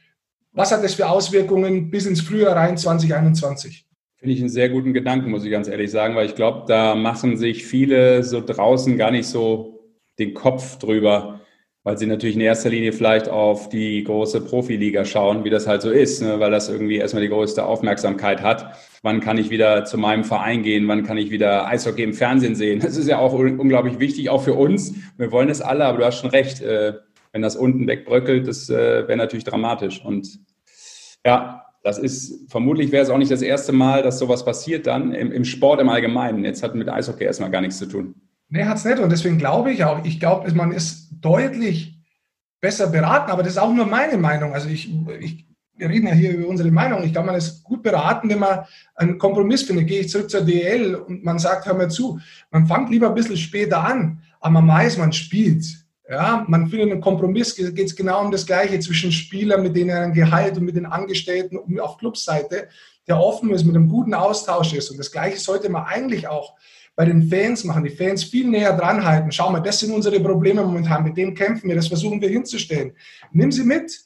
was 0.51 0.71
hat 0.71 0.83
das 0.83 0.95
für 0.95 1.07
Auswirkungen 1.07 1.89
bis 1.89 2.05
ins 2.05 2.21
Frühjahr 2.21 2.55
rein 2.55 2.77
2021? 2.77 3.88
Finde 4.19 4.35
ich 4.35 4.41
einen 4.41 4.49
sehr 4.49 4.67
guten 4.67 4.93
Gedanken, 4.93 5.31
muss 5.31 5.45
ich 5.45 5.51
ganz 5.51 5.69
ehrlich 5.69 5.91
sagen, 5.91 6.15
weil 6.15 6.25
ich 6.25 6.35
glaube, 6.35 6.65
da 6.67 6.93
machen 6.93 7.37
sich 7.37 7.65
viele 7.65 8.23
so 8.23 8.41
draußen 8.45 8.97
gar 8.97 9.11
nicht 9.11 9.27
so 9.27 9.79
den 10.19 10.33
Kopf 10.33 10.77
drüber, 10.77 11.39
weil 11.83 11.97
sie 11.97 12.05
natürlich 12.05 12.35
in 12.35 12.41
erster 12.41 12.69
Linie 12.69 12.91
vielleicht 12.91 13.29
auf 13.29 13.69
die 13.69 14.03
große 14.03 14.41
Profiliga 14.41 15.05
schauen, 15.05 15.45
wie 15.45 15.49
das 15.49 15.67
halt 15.67 15.81
so 15.81 15.89
ist, 15.89 16.21
ne? 16.21 16.37
weil 16.41 16.51
das 16.51 16.67
irgendwie 16.67 16.97
erstmal 16.97 17.23
die 17.23 17.29
größte 17.29 17.65
Aufmerksamkeit 17.65 18.41
hat. 18.41 18.75
Wann 19.03 19.21
kann 19.21 19.37
ich 19.37 19.49
wieder 19.49 19.85
zu 19.85 19.97
meinem 19.97 20.25
Verein 20.25 20.63
gehen? 20.63 20.85
Wann 20.89 21.05
kann 21.05 21.17
ich 21.17 21.31
wieder 21.31 21.67
Eishockey 21.67 22.03
im 22.03 22.13
Fernsehen 22.13 22.55
sehen? 22.55 22.81
Das 22.81 22.97
ist 22.97 23.07
ja 23.07 23.19
auch 23.19 23.31
unglaublich 23.31 23.99
wichtig, 23.99 24.29
auch 24.29 24.43
für 24.43 24.53
uns. 24.53 24.93
Wir 25.17 25.31
wollen 25.31 25.47
es 25.47 25.61
alle, 25.61 25.85
aber 25.85 25.99
du 25.99 26.05
hast 26.05 26.19
schon 26.19 26.29
recht. 26.29 26.61
Äh, 26.61 26.95
wenn 27.31 27.41
das 27.41 27.55
unten 27.55 27.87
wegbröckelt, 27.87 28.47
das 28.47 28.69
äh, 28.69 29.07
wäre 29.07 29.17
natürlich 29.17 29.45
dramatisch. 29.45 30.03
Und 30.03 30.39
ja, 31.25 31.68
das 31.81 31.97
ist, 31.97 32.49
vermutlich 32.49 32.91
wäre 32.91 33.03
es 33.03 33.09
auch 33.09 33.17
nicht 33.17 33.31
das 33.31 33.41
erste 33.41 33.71
Mal, 33.71 34.03
dass 34.03 34.19
sowas 34.19 34.43
passiert 34.43 34.87
dann 34.87 35.13
im, 35.13 35.31
im 35.31 35.45
Sport 35.45 35.79
im 35.79 35.89
Allgemeinen. 35.89 36.43
Jetzt 36.43 36.61
hat 36.61 36.75
mit 36.75 36.89
Eishockey 36.89 37.23
erstmal 37.23 37.51
gar 37.51 37.61
nichts 37.61 37.77
zu 37.77 37.85
tun. 37.85 38.15
Nee, 38.49 38.65
hat 38.65 38.77
es 38.77 38.85
nicht. 38.85 38.99
Und 38.99 39.11
deswegen 39.11 39.37
glaube 39.37 39.71
ich 39.71 39.83
auch, 39.83 40.03
ich 40.03 40.19
glaube, 40.19 40.51
man 40.53 40.71
ist 40.71 41.09
deutlich 41.21 41.95
besser 42.59 42.87
beraten, 42.87 43.31
aber 43.31 43.43
das 43.43 43.53
ist 43.53 43.57
auch 43.57 43.73
nur 43.73 43.85
meine 43.85 44.17
Meinung. 44.17 44.53
Also 44.53 44.67
ich, 44.67 44.91
ich 45.21 45.45
wir 45.79 45.89
reden 45.89 46.07
ja 46.07 46.13
hier 46.13 46.33
über 46.33 46.47
unsere 46.47 46.71
Meinung. 46.71 47.03
Ich 47.03 47.13
glaube, 47.13 47.27
man 47.27 47.37
ist 47.37 47.63
gut 47.63 47.81
beraten, 47.81 48.29
wenn 48.29 48.39
man 48.39 48.65
einen 48.95 49.17
Kompromiss 49.17 49.63
findet. 49.63 49.87
Gehe 49.87 50.01
ich 50.01 50.09
zurück 50.09 50.29
zur 50.29 50.41
DL 50.41 50.95
und 50.95 51.23
man 51.23 51.39
sagt, 51.39 51.65
hör 51.65 51.73
mir 51.73 51.87
zu, 51.87 52.19
man 52.51 52.67
fängt 52.67 52.89
lieber 52.89 53.07
ein 53.07 53.15
bisschen 53.15 53.37
später 53.37 53.83
an, 53.83 54.21
aber 54.41 54.61
man 54.61 54.67
weiß, 54.67 54.97
man 54.97 55.13
spielt. 55.13 55.65
Ja, 56.09 56.43
man 56.47 56.67
findet 56.69 56.91
einen 56.91 57.01
Kompromiss, 57.01 57.55
geht 57.55 57.77
es 57.77 57.95
genau 57.95 58.25
um 58.25 58.31
das 58.31 58.47
Gleiche 58.47 58.79
zwischen 58.79 59.11
Spielern, 59.11 59.61
mit 59.61 59.75
denen 59.75 59.91
er 59.91 60.09
Gehalt 60.09 60.57
und 60.57 60.65
mit 60.65 60.75
den 60.75 60.87
Angestellten 60.87 61.79
auf 61.79 61.97
Clubseite, 61.97 62.67
der 63.07 63.19
offen 63.19 63.51
ist, 63.51 63.63
mit 63.63 63.75
einem 63.75 63.87
guten 63.87 64.15
Austausch 64.15 64.73
ist. 64.73 64.89
Und 64.89 64.97
das 64.97 65.11
Gleiche 65.11 65.37
sollte 65.37 65.69
man 65.69 65.83
eigentlich 65.83 66.27
auch 66.27 66.55
bei 66.95 67.05
den 67.05 67.29
Fans 67.29 67.63
machen, 67.63 67.83
die 67.83 67.91
Fans 67.91 68.23
viel 68.23 68.47
näher 68.47 68.75
dran 68.75 69.05
halten. 69.05 69.31
Schau 69.31 69.51
mal, 69.51 69.59
das 69.59 69.79
sind 69.79 69.93
unsere 69.93 70.19
Probleme 70.19 70.63
momentan, 70.63 71.03
mit 71.03 71.15
denen 71.15 71.35
kämpfen 71.35 71.69
wir, 71.69 71.75
das 71.75 71.87
versuchen 71.87 72.19
wir 72.19 72.29
hinzustellen. 72.29 72.93
Nimm 73.31 73.51
sie 73.51 73.63
mit. 73.63 74.01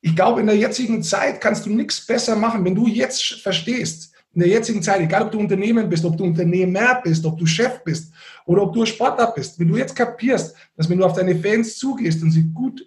Ich 0.00 0.16
glaube, 0.16 0.40
in 0.40 0.46
der 0.46 0.56
jetzigen 0.56 1.02
Zeit 1.02 1.42
kannst 1.42 1.66
du 1.66 1.70
nichts 1.70 2.04
besser 2.06 2.34
machen, 2.34 2.64
wenn 2.64 2.74
du 2.74 2.86
jetzt 2.88 3.22
verstehst, 3.42 4.11
in 4.34 4.40
der 4.40 4.48
jetzigen 4.48 4.82
Zeit, 4.82 5.00
egal 5.00 5.22
ob 5.22 5.30
du 5.30 5.38
Unternehmen 5.38 5.88
bist, 5.88 6.04
ob 6.04 6.16
du 6.16 6.24
Unternehmer 6.24 7.00
bist, 7.02 7.24
ob 7.26 7.38
du 7.38 7.46
Chef 7.46 7.84
bist 7.84 8.12
oder 8.46 8.62
ob 8.62 8.72
du 8.72 8.86
Sportler 8.86 9.32
bist, 9.32 9.58
wenn 9.60 9.68
du 9.68 9.76
jetzt 9.76 9.94
kapierst, 9.94 10.56
dass 10.76 10.88
wenn 10.88 10.98
du 10.98 11.04
auf 11.04 11.12
deine 11.12 11.36
Fans 11.36 11.76
zugehst 11.76 12.22
und 12.22 12.30
sie 12.30 12.50
gut, 12.52 12.82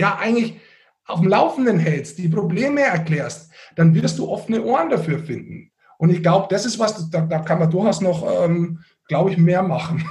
ja, 0.00 0.18
eigentlich 0.20 0.60
auf 1.06 1.20
dem 1.20 1.28
Laufenden 1.28 1.78
hältst, 1.78 2.18
die 2.18 2.28
Probleme 2.28 2.82
erklärst, 2.82 3.50
dann 3.76 3.94
wirst 3.94 4.18
du 4.18 4.28
offene 4.28 4.62
Ohren 4.62 4.90
dafür 4.90 5.20
finden. 5.20 5.70
Und 5.98 6.10
ich 6.10 6.22
glaube, 6.22 6.48
das 6.50 6.66
ist 6.66 6.78
was, 6.78 7.10
da, 7.10 7.22
da, 7.22 7.38
kann 7.40 7.58
man 7.58 7.70
durchaus 7.70 8.00
noch, 8.00 8.44
ähm, 8.44 8.80
glaube 9.08 9.30
ich, 9.30 9.38
mehr 9.38 9.62
machen. 9.62 10.04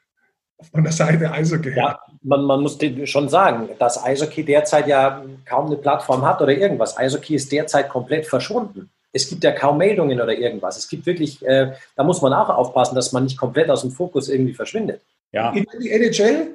Von 0.72 0.82
der 0.82 0.92
Seite 0.92 1.30
Eishockey. 1.30 1.74
Ja, 1.76 1.98
man, 2.22 2.44
man 2.44 2.60
muss 2.60 2.78
schon 3.04 3.28
sagen, 3.28 3.68
dass 3.78 4.02
Eishockey 4.02 4.44
derzeit 4.44 4.86
ja 4.86 5.24
kaum 5.44 5.66
eine 5.66 5.76
Plattform 5.76 6.24
hat 6.24 6.40
oder 6.40 6.56
irgendwas. 6.56 6.96
Eishockey 6.96 7.34
ist 7.34 7.52
derzeit 7.52 7.88
komplett 7.88 8.26
verschwunden 8.26 8.90
es 9.14 9.28
gibt 9.28 9.44
ja 9.44 9.52
kaum 9.52 9.78
Meldungen 9.78 10.20
oder 10.20 10.36
irgendwas. 10.36 10.76
Es 10.76 10.88
gibt 10.88 11.06
wirklich, 11.06 11.44
äh, 11.46 11.72
da 11.96 12.04
muss 12.04 12.20
man 12.20 12.32
auch 12.34 12.50
aufpassen, 12.50 12.94
dass 12.94 13.12
man 13.12 13.24
nicht 13.24 13.38
komplett 13.38 13.70
aus 13.70 13.82
dem 13.82 13.92
Fokus 13.92 14.28
irgendwie 14.28 14.54
verschwindet. 14.54 15.00
Ja. 15.32 15.52
Die 15.52 15.90
NHL 15.90 16.48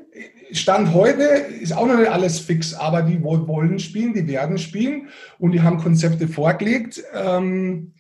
Stand 0.52 0.94
heute 0.94 1.24
ist 1.24 1.76
auch 1.76 1.86
noch 1.86 1.98
nicht 1.98 2.10
alles 2.10 2.40
fix, 2.40 2.74
aber 2.74 3.04
die 3.04 3.22
wollen 3.24 3.78
spielen, 3.80 4.14
die 4.14 4.28
werden 4.28 4.58
spielen 4.58 5.10
und 5.38 5.52
die 5.52 5.62
haben 5.62 5.78
Konzepte 5.78 6.28
vorgelegt. 6.28 7.04
Ähm, 7.14 7.94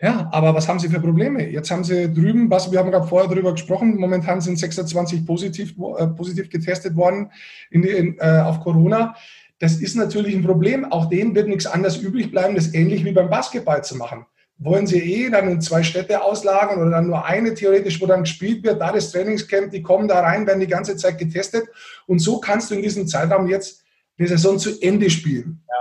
ja, 0.00 0.28
aber 0.32 0.54
was 0.54 0.66
haben 0.66 0.80
sie 0.80 0.88
für 0.88 1.00
Probleme? 1.00 1.48
Jetzt 1.48 1.70
haben 1.70 1.84
sie 1.84 2.12
drüben, 2.12 2.50
was 2.50 2.70
wir 2.72 2.80
haben 2.80 2.90
gerade 2.90 3.06
vorher 3.06 3.28
darüber 3.28 3.52
gesprochen, 3.52 3.96
momentan 3.96 4.40
sind 4.40 4.58
26 4.58 5.24
positiv, 5.24 5.74
äh, 5.98 6.08
positiv 6.08 6.50
getestet 6.50 6.96
worden 6.96 7.30
in 7.70 7.82
die, 7.82 7.90
in, 7.90 8.18
äh, 8.18 8.40
auf 8.40 8.60
Corona. 8.60 9.14
Das 9.58 9.76
ist 9.76 9.94
natürlich 9.94 10.34
ein 10.34 10.44
Problem. 10.44 10.84
Auch 10.90 11.08
denen 11.08 11.34
wird 11.34 11.48
nichts 11.48 11.66
anderes 11.66 11.96
übrig 11.96 12.30
bleiben, 12.30 12.54
das 12.54 12.74
ähnlich 12.74 13.04
wie 13.04 13.12
beim 13.12 13.30
Basketball 13.30 13.84
zu 13.84 13.96
machen. 13.96 14.26
Wollen 14.58 14.86
sie 14.86 14.98
eh 14.98 15.30
dann 15.30 15.48
in 15.48 15.60
zwei 15.60 15.82
Städte 15.82 16.22
auslagern 16.22 16.80
oder 16.80 16.90
dann 16.90 17.08
nur 17.08 17.24
eine 17.24 17.54
theoretisch, 17.54 18.00
wo 18.00 18.06
dann 18.06 18.22
gespielt 18.22 18.62
wird, 18.64 18.80
da 18.80 18.92
das 18.92 19.10
Trainingscamp, 19.10 19.70
die 19.70 19.82
kommen 19.82 20.06
da 20.06 20.20
rein, 20.20 20.46
werden 20.46 20.60
die 20.60 20.66
ganze 20.66 20.96
Zeit 20.96 21.18
getestet. 21.18 21.64
Und 22.06 22.20
so 22.20 22.38
kannst 22.38 22.70
du 22.70 22.74
in 22.74 22.82
diesem 22.82 23.06
Zeitraum 23.06 23.48
jetzt 23.48 23.82
die 24.18 24.26
Saison 24.26 24.58
zu 24.58 24.80
Ende 24.80 25.10
spielen. 25.10 25.64
Ja. 25.68 25.74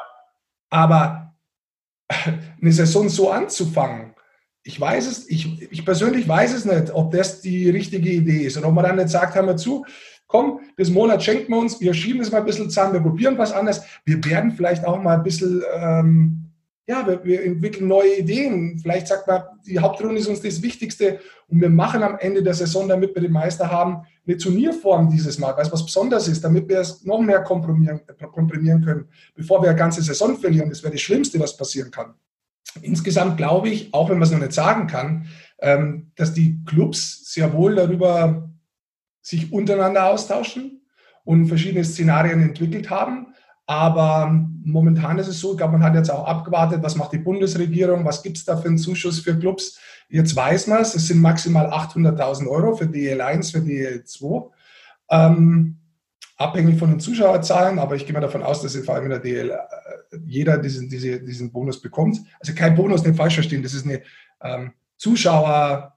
Aber 0.70 1.36
eine 2.62 2.72
Saison 2.72 3.10
so 3.10 3.30
anzufangen, 3.30 4.14
ich 4.64 4.80
weiß 4.80 5.08
es, 5.08 5.30
ich, 5.30 5.72
ich 5.72 5.86
persönlich 5.86 6.28
weiß 6.28 6.54
es 6.54 6.66
nicht, 6.66 6.92
ob 6.94 7.12
das 7.12 7.42
die 7.42 7.70
richtige 7.70 8.10
Idee 8.10 8.46
ist. 8.46 8.56
Und 8.58 8.64
ob 8.64 8.74
man 8.74 8.86
dann 8.86 8.96
nicht 8.96 9.10
sagt, 9.10 9.36
haben 9.36 9.48
wir 9.48 9.58
zu, 9.58 9.86
komm, 10.34 10.62
das 10.78 10.90
Monat 10.90 11.24
schenkt 11.24 11.48
man 11.48 11.60
uns, 11.60 11.80
wir 11.80 11.94
schieben 11.94 12.20
es 12.22 12.32
mal 12.32 12.40
ein 12.40 12.46
bisschen 12.46 12.68
zusammen, 12.70 12.94
wir 12.94 13.02
probieren 13.02 13.38
was 13.38 13.54
anderes. 13.54 13.84
Wir 14.04 14.24
werden 14.26 14.52
vielleicht 14.52 14.84
auch 14.84 15.00
mal 15.00 15.18
ein 15.18 15.24
bisschen, 15.24 15.62
ähm, 15.80 16.46
ja, 16.88 17.06
wir, 17.08 17.24
wir, 17.24 17.46
entwickeln 17.46 17.88
neue 17.88 18.18
Ideen. 18.18 18.80
Vielleicht 18.80 19.08
sagt 19.08 19.28
man, 19.28 19.44
die 19.66 19.78
Hauptrunde 19.78 20.20
ist 20.20 20.28
uns 20.28 20.42
das 20.42 20.64
Wichtigste 20.64 21.20
und 21.48 21.62
wir 21.62 21.70
machen 21.70 22.02
am 22.02 22.18
Ende 22.18 22.42
der 22.42 22.56
Saison, 22.56 22.88
damit 22.88 23.14
wir 23.14 23.22
den 23.22 23.32
Meister 23.32 23.70
haben, 23.70 24.06
eine 24.26 24.38
Turnierform 24.38 25.08
dieses 25.12 25.38
Mal, 25.38 25.56
weil 25.56 25.66
es 25.66 25.72
was 25.72 25.86
Besonderes 25.86 26.28
ist, 26.28 26.44
damit 26.44 26.68
wir 26.68 26.80
es 26.80 27.06
noch 27.06 27.22
mehr 27.22 27.44
komprimieren, 27.44 28.02
komprimieren 28.32 28.84
können, 28.84 29.06
bevor 29.36 29.62
wir 29.62 29.70
eine 29.70 29.78
ganze 29.78 30.02
Saison 30.02 30.36
verlieren. 30.36 30.70
Das 30.70 30.82
wäre 30.82 30.94
das 30.94 31.02
Schlimmste, 31.02 31.40
was 31.40 31.56
passieren 31.56 31.92
kann. 31.92 32.16
Insgesamt 32.82 33.38
glaube 33.38 33.70
ich, 33.70 33.94
auch 33.94 34.10
wenn 34.10 34.18
man 34.18 34.24
es 34.24 34.32
noch 34.32 34.40
nicht 34.40 34.54
sagen 34.54 34.88
kann, 34.88 35.28
ähm, 35.60 36.12
dass 36.16 36.34
die 36.34 36.64
Clubs 36.66 37.32
sehr 37.32 37.54
wohl 37.54 37.76
darüber 37.76 38.50
sich 39.24 39.52
untereinander 39.52 40.06
austauschen 40.06 40.82
und 41.24 41.48
verschiedene 41.48 41.84
Szenarien 41.84 42.44
entwickelt 42.44 42.92
haben. 42.92 43.34
Aber 43.66 44.30
momentan 44.64 45.18
ist 45.18 45.30
es 45.30 45.40
so, 45.40 45.54
ich 45.54 45.58
glaube, 45.58 45.74
man 45.74 45.84
hat 45.84 45.96
jetzt 45.96 46.12
auch 46.12 46.28
abgewartet, 46.28 46.84
was 46.84 46.96
macht 46.96 47.14
die 47.14 47.18
Bundesregierung, 47.18 48.04
was 48.04 48.22
gibt 48.22 48.38
es 48.38 48.46
da 48.46 48.58
für 48.58 48.68
einen 48.68 48.78
Zuschuss 48.78 49.22
für 49.22 49.40
Clubs. 49.40 49.80
Jetzt 50.10 50.36
weiß 50.36 50.68
man 50.68 50.82
es, 50.82 50.94
es 50.94 51.08
sind 51.08 51.22
maximal 51.22 51.72
800.000 51.72 52.48
Euro 52.48 52.76
für 52.76 52.86
DL1, 52.86 53.52
für 53.54 53.60
DL2. 53.60 54.52
Ähm, 55.10 55.78
abhängig 56.36 56.78
von 56.78 56.90
den 56.90 57.00
Zuschauerzahlen, 57.00 57.80
aber 57.80 57.96
ich 57.96 58.06
gehe 58.06 58.14
mal 58.14 58.20
davon 58.20 58.44
aus, 58.44 58.62
dass 58.62 58.76
vor 58.76 58.96
allem 58.96 59.06
in 59.06 59.12
der 59.12 59.20
DL 59.20 59.52
äh, 59.52 60.18
jeder 60.26 60.58
diesen, 60.58 60.90
diese, 60.90 61.22
diesen 61.22 61.52
Bonus 61.52 61.82
bekommt. 61.82 62.20
Also 62.42 62.54
kein 62.54 62.76
Bonus, 62.76 63.04
nicht 63.04 63.16
falsch 63.16 63.36
verstehen, 63.36 63.64
das 63.64 63.74
ist 63.74 63.86
eine 63.86 64.02
ähm, 64.42 64.74
Zuschauer, 64.98 65.93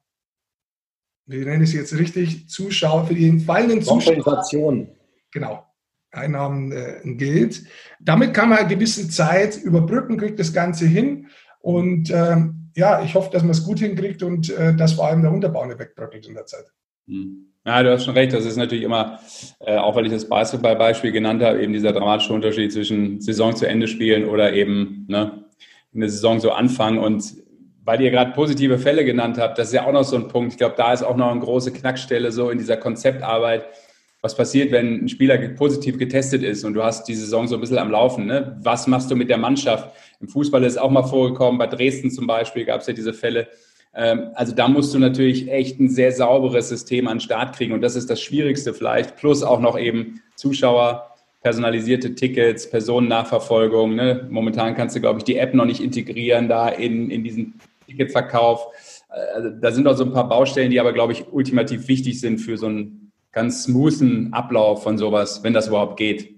wie 1.26 1.38
nenne 1.38 1.64
ich 1.64 1.70
es 1.70 1.74
jetzt 1.74 1.98
richtig, 1.98 2.48
Zuschauer, 2.48 3.06
für 3.06 3.14
die 3.14 3.38
fallenden 3.40 3.82
Zuschauer. 3.82 4.86
Genau. 5.32 5.66
Einnahmen 6.12 6.72
äh, 6.72 7.00
gilt. 7.04 7.64
Damit 8.00 8.32
kann 8.32 8.48
man 8.48 8.58
eine 8.58 8.68
gewisse 8.68 9.08
Zeit 9.08 9.56
überbrücken, 9.56 10.16
kriegt 10.16 10.38
das 10.38 10.52
Ganze 10.52 10.86
hin. 10.86 11.28
Und 11.60 12.10
äh, 12.10 12.36
ja, 12.74 13.02
ich 13.02 13.14
hoffe, 13.14 13.30
dass 13.32 13.42
man 13.42 13.50
es 13.50 13.64
gut 13.64 13.80
hinkriegt 13.80 14.22
und 14.22 14.50
äh, 14.50 14.74
dass 14.74 14.94
vor 14.94 15.08
allem 15.08 15.22
der 15.22 15.32
Unterbau 15.32 15.66
nicht 15.66 15.78
wegbröckelt 15.78 16.26
in 16.26 16.34
der 16.34 16.46
Zeit. 16.46 16.64
Hm. 17.06 17.52
Ja, 17.64 17.82
du 17.82 17.90
hast 17.90 18.04
schon 18.04 18.14
recht. 18.14 18.32
Das 18.32 18.44
ist 18.44 18.56
natürlich 18.56 18.84
immer, 18.84 19.18
äh, 19.60 19.76
auch 19.76 19.96
weil 19.96 20.06
ich 20.06 20.12
das 20.12 20.28
Basketball-Beispiel 20.28 21.10
genannt 21.10 21.42
habe, 21.42 21.60
eben 21.60 21.72
dieser 21.72 21.92
dramatische 21.92 22.32
Unterschied 22.32 22.72
zwischen 22.72 23.20
Saison 23.20 23.56
zu 23.56 23.66
Ende 23.66 23.88
spielen 23.88 24.26
oder 24.26 24.52
eben 24.52 25.04
ne, 25.08 25.44
eine 25.92 26.08
Saison 26.08 26.38
so 26.38 26.52
anfangen. 26.52 26.98
Und 26.98 27.34
weil 27.86 28.00
ihr 28.00 28.10
gerade 28.10 28.32
positive 28.32 28.78
Fälle 28.78 29.04
genannt 29.04 29.38
habt, 29.38 29.58
das 29.58 29.68
ist 29.68 29.74
ja 29.74 29.86
auch 29.86 29.92
noch 29.92 30.02
so 30.02 30.16
ein 30.16 30.26
Punkt. 30.26 30.52
Ich 30.52 30.58
glaube, 30.58 30.74
da 30.76 30.92
ist 30.92 31.04
auch 31.04 31.16
noch 31.16 31.30
eine 31.30 31.40
große 31.40 31.72
Knackstelle 31.72 32.32
so 32.32 32.50
in 32.50 32.58
dieser 32.58 32.76
Konzeptarbeit. 32.76 33.64
Was 34.20 34.36
passiert, 34.36 34.72
wenn 34.72 35.04
ein 35.04 35.08
Spieler 35.08 35.38
positiv 35.50 35.96
getestet 35.96 36.42
ist 36.42 36.64
und 36.64 36.74
du 36.74 36.82
hast 36.82 37.06
die 37.06 37.14
Saison 37.14 37.46
so 37.46 37.54
ein 37.54 37.60
bisschen 37.60 37.78
am 37.78 37.92
Laufen? 37.92 38.26
Ne? 38.26 38.58
Was 38.60 38.88
machst 38.88 39.08
du 39.08 39.14
mit 39.14 39.30
der 39.30 39.38
Mannschaft? 39.38 39.94
Im 40.20 40.28
Fußball 40.28 40.64
ist 40.64 40.72
es 40.72 40.78
auch 40.78 40.90
mal 40.90 41.04
vorgekommen, 41.04 41.58
bei 41.58 41.68
Dresden 41.68 42.10
zum 42.10 42.26
Beispiel 42.26 42.64
gab 42.64 42.80
es 42.80 42.88
ja 42.88 42.92
diese 42.92 43.14
Fälle 43.14 43.46
ähm, 43.94 44.30
also 44.34 44.52
da 44.54 44.68
musst 44.68 44.92
du 44.92 44.98
natürlich 44.98 45.48
echt 45.50 45.80
ein 45.80 45.88
sehr 45.88 46.12
sauberes 46.12 46.68
System 46.68 47.06
an 47.06 47.14
den 47.14 47.20
Start 47.20 47.56
kriegen 47.56 47.72
und 47.72 47.80
das 47.80 47.96
ist 47.96 48.10
das 48.10 48.20
Schwierigste 48.20 48.74
vielleicht. 48.74 49.16
Plus 49.16 49.42
auch 49.42 49.60
noch 49.60 49.78
eben 49.78 50.20
Zuschauer, 50.34 51.14
personalisierte 51.42 52.14
Tickets, 52.14 52.68
Personennachverfolgung. 52.68 53.94
Ne? 53.94 54.26
Momentan 54.28 54.74
kannst 54.74 54.96
du, 54.96 55.00
glaube 55.00 55.20
ich, 55.20 55.24
die 55.24 55.36
App 55.36 55.54
noch 55.54 55.64
nicht 55.64 55.80
integrieren 55.80 56.48
da 56.48 56.68
in, 56.68 57.08
in 57.08 57.24
diesen 57.24 57.54
Ticketverkauf. 57.86 58.68
Also 59.34 59.50
da 59.50 59.72
sind 59.72 59.86
auch 59.86 59.96
so 59.96 60.04
ein 60.04 60.12
paar 60.12 60.28
Baustellen, 60.28 60.70
die 60.70 60.80
aber, 60.80 60.92
glaube 60.92 61.12
ich, 61.12 61.32
ultimativ 61.32 61.88
wichtig 61.88 62.20
sind 62.20 62.38
für 62.38 62.56
so 62.58 62.66
einen 62.66 63.12
ganz 63.32 63.64
smoothen 63.64 64.32
Ablauf 64.32 64.82
von 64.82 64.98
sowas, 64.98 65.42
wenn 65.42 65.52
das 65.52 65.68
überhaupt 65.68 65.96
geht. 65.96 66.36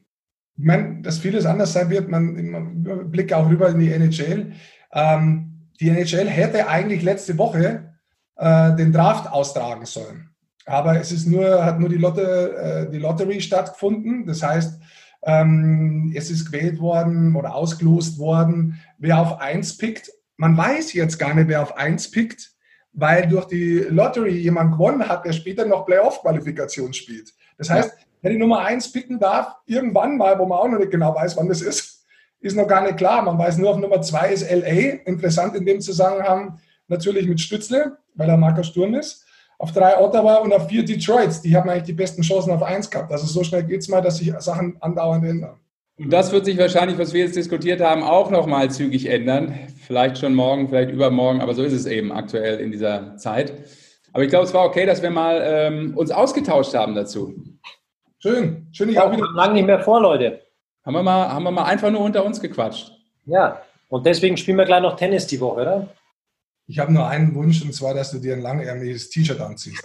Ich 0.56 0.64
meine, 0.64 1.00
dass 1.02 1.18
vieles 1.18 1.46
anders 1.46 1.72
sein 1.72 1.90
wird, 1.90 2.08
man 2.08 3.10
blickt 3.10 3.32
auch 3.32 3.48
rüber 3.48 3.68
in 3.68 3.78
die 3.78 3.92
NHL. 3.92 4.52
Ähm, 4.92 5.68
die 5.80 5.88
NHL 5.88 6.28
hätte 6.28 6.68
eigentlich 6.68 7.02
letzte 7.02 7.38
Woche 7.38 7.94
äh, 8.36 8.74
den 8.74 8.92
Draft 8.92 9.30
austragen 9.30 9.86
sollen. 9.86 10.30
Aber 10.66 11.00
es 11.00 11.12
ist 11.12 11.26
nur, 11.26 11.64
hat 11.64 11.80
nur 11.80 11.88
die, 11.88 11.96
Lotte, 11.96 12.56
äh, 12.56 12.90
die 12.90 12.98
Lottery 12.98 13.40
stattgefunden. 13.40 14.26
Das 14.26 14.42
heißt, 14.42 14.80
ähm, 15.22 16.12
es 16.14 16.30
ist 16.30 16.50
gewählt 16.50 16.78
worden 16.78 17.36
oder 17.36 17.54
ausgelost 17.54 18.18
worden, 18.18 18.80
wer 18.98 19.20
auf 19.20 19.40
1 19.40 19.78
pickt. 19.78 20.10
Man 20.38 20.56
weiß 20.56 20.94
jetzt 20.94 21.18
gar 21.18 21.34
nicht, 21.34 21.48
wer 21.48 21.62
auf 21.62 21.76
1 21.76 22.10
pickt, 22.10 22.52
weil 22.92 23.26
durch 23.28 23.46
die 23.46 23.80
Lottery 23.90 24.38
jemand 24.38 24.72
gewonnen 24.72 25.06
hat, 25.06 25.24
der 25.24 25.32
später 25.32 25.66
noch 25.66 25.84
Playoff-Qualifikation 25.84 26.94
spielt. 26.94 27.34
Das 27.58 27.68
heißt, 27.68 27.92
wer 28.22 28.30
die 28.30 28.38
Nummer 28.38 28.60
1 28.60 28.92
picken 28.92 29.18
darf, 29.18 29.56
irgendwann 29.66 30.16
mal, 30.16 30.38
wo 30.38 30.46
man 30.46 30.58
auch 30.58 30.68
noch 30.68 30.78
nicht 30.78 30.92
genau 30.92 31.14
weiß, 31.14 31.36
wann 31.36 31.48
das 31.48 31.60
ist, 31.60 32.06
ist 32.40 32.56
noch 32.56 32.68
gar 32.68 32.82
nicht 32.82 32.96
klar. 32.96 33.22
Man 33.22 33.36
weiß 33.36 33.58
nur, 33.58 33.70
auf 33.70 33.78
Nummer 33.78 34.00
zwei 34.00 34.30
ist 34.30 34.48
LA. 34.48 35.00
Interessant 35.06 35.56
in 35.56 35.66
dem 35.66 35.80
Zusammenhang 35.80 36.60
natürlich 36.86 37.26
mit 37.26 37.40
Stützle, 37.40 37.98
weil 38.14 38.28
er 38.28 38.36
Markus 38.36 38.68
Sturm 38.68 38.94
ist. 38.94 39.24
Auf 39.58 39.72
drei 39.72 39.98
Ottawa 39.98 40.36
und 40.36 40.52
auf 40.52 40.68
vier 40.68 40.84
Detroit. 40.84 41.42
Die 41.42 41.56
haben 41.56 41.68
eigentlich 41.68 41.82
die 41.82 41.92
besten 41.92 42.22
Chancen 42.22 42.52
auf 42.52 42.62
eins 42.62 42.88
gehabt. 42.88 43.10
Also 43.10 43.26
so 43.26 43.42
schnell 43.42 43.64
geht 43.64 43.80
es 43.80 43.88
mal, 43.88 44.00
dass 44.00 44.18
sich 44.18 44.32
Sachen 44.38 44.80
andauernd 44.80 45.24
ändern. 45.24 45.58
Und 45.98 46.12
das 46.12 46.30
wird 46.30 46.44
sich 46.44 46.56
wahrscheinlich, 46.58 46.96
was 46.96 47.12
wir 47.12 47.24
jetzt 47.24 47.34
diskutiert 47.34 47.80
haben, 47.80 48.04
auch 48.04 48.30
nochmal 48.30 48.70
zügig 48.70 49.06
ändern. 49.06 49.58
Vielleicht 49.84 50.18
schon 50.18 50.34
morgen, 50.34 50.68
vielleicht 50.68 50.90
übermorgen, 50.90 51.40
aber 51.40 51.54
so 51.54 51.64
ist 51.64 51.72
es 51.72 51.86
eben 51.86 52.12
aktuell 52.12 52.60
in 52.60 52.70
dieser 52.70 53.16
Zeit. 53.16 53.52
Aber 54.12 54.22
ich 54.22 54.30
glaube, 54.30 54.44
es 54.44 54.54
war 54.54 54.64
okay, 54.64 54.86
dass 54.86 55.02
wir 55.02 55.10
mal 55.10 55.42
ähm, 55.44 55.96
uns 55.96 56.12
ausgetauscht 56.12 56.74
haben 56.74 56.94
dazu. 56.94 57.34
Schön. 58.20 58.68
Schön, 58.70 58.88
ich 58.90 58.98
auch 58.98 59.10
wieder. 59.10 59.26
Lange 59.34 59.54
nicht 59.54 59.66
mehr 59.66 59.80
vor, 59.80 60.00
Leute. 60.00 60.40
Haben 60.84 60.94
wir, 60.94 61.02
mal, 61.02 61.28
haben 61.28 61.42
wir 61.42 61.50
mal 61.50 61.64
einfach 61.64 61.90
nur 61.90 62.00
unter 62.00 62.24
uns 62.24 62.40
gequatscht. 62.40 62.92
Ja, 63.26 63.60
und 63.88 64.06
deswegen 64.06 64.36
spielen 64.36 64.56
wir 64.56 64.64
gleich 64.64 64.82
noch 64.82 64.96
Tennis 64.96 65.26
die 65.26 65.40
Woche, 65.40 65.60
oder? 65.60 65.88
Ich 66.66 66.78
habe 66.78 66.92
nur 66.92 67.06
einen 67.08 67.34
Wunsch, 67.34 67.60
und 67.62 67.74
zwar, 67.74 67.94
dass 67.94 68.12
du 68.12 68.18
dir 68.18 68.34
ein 68.34 68.42
langärmliches 68.42 69.10
T-Shirt 69.10 69.40
anziehst 69.40 69.84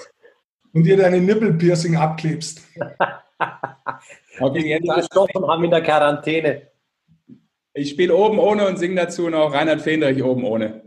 und 0.73 0.83
dir 0.83 0.97
deine 0.97 1.19
Nippelpiercing 1.19 1.95
abklebst. 1.95 2.61
okay, 4.39 4.67
jetzt 4.67 4.95
gestochen 4.95 5.47
haben 5.47 5.63
in 5.63 5.71
der 5.71 5.81
Quarantäne. 5.81 6.71
Ich 7.73 7.89
spiele 7.89 8.15
oben 8.15 8.39
ohne 8.39 8.67
und 8.67 8.77
singe 8.77 8.95
dazu 8.95 9.29
noch 9.29 9.53
Reinhard 9.53 9.81
Fendrich 9.81 10.23
oben 10.23 10.43
ohne. 10.43 10.83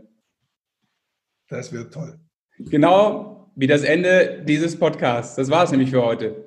Das 1.49 1.71
wird 1.71 1.93
toll. 1.93 2.19
Genau 2.59 3.51
wie 3.55 3.67
das 3.67 3.83
Ende 3.83 4.43
dieses 4.45 4.77
Podcasts. 4.77 5.35
Das 5.35 5.49
war 5.49 5.63
es 5.63 5.71
nämlich 5.71 5.89
für 5.89 6.03
heute. 6.03 6.45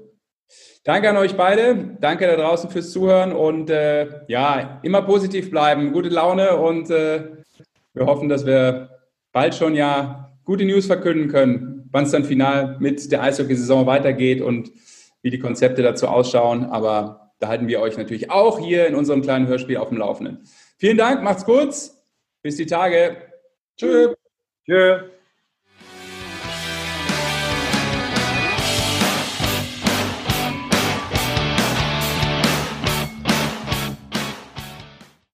Danke 0.84 1.10
an 1.10 1.16
euch 1.16 1.36
beide. 1.36 1.96
Danke 2.00 2.26
da 2.26 2.36
draußen 2.36 2.70
fürs 2.70 2.90
Zuhören 2.90 3.32
und 3.32 3.68
äh, 3.68 4.24
ja, 4.28 4.80
immer 4.82 5.02
positiv 5.02 5.50
bleiben, 5.50 5.92
gute 5.92 6.08
Laune 6.08 6.56
und 6.56 6.90
äh, 6.90 7.36
wir 7.92 8.06
hoffen, 8.06 8.28
dass 8.28 8.46
wir 8.46 8.90
bald 9.32 9.54
schon 9.54 9.74
ja 9.74 10.32
gute 10.44 10.64
News 10.64 10.86
verkünden 10.86 11.28
können, 11.28 11.88
wann 11.90 12.04
es 12.04 12.12
dann 12.12 12.24
final 12.24 12.76
mit 12.80 13.12
der 13.12 13.22
Eishockey-Saison 13.22 13.86
weitergeht 13.86 14.40
und 14.40 14.70
wie 15.22 15.30
die 15.30 15.38
Konzepte 15.38 15.82
dazu 15.82 16.06
ausschauen. 16.06 16.64
Aber 16.64 17.32
da 17.38 17.48
halten 17.48 17.68
wir 17.68 17.80
euch 17.80 17.96
natürlich 17.96 18.30
auch 18.30 18.58
hier 18.58 18.86
in 18.86 18.94
unserem 18.94 19.22
kleinen 19.22 19.46
Hörspiel 19.46 19.76
auf 19.76 19.88
dem 19.88 19.98
Laufenden. 19.98 20.44
Vielen 20.78 20.96
Dank, 20.96 21.22
macht's 21.22 21.44
kurz. 21.44 22.02
Bis 22.42 22.56
die 22.56 22.66
Tage. 22.66 23.16
Tschö. 23.76 24.14
Tschö. 24.66 25.10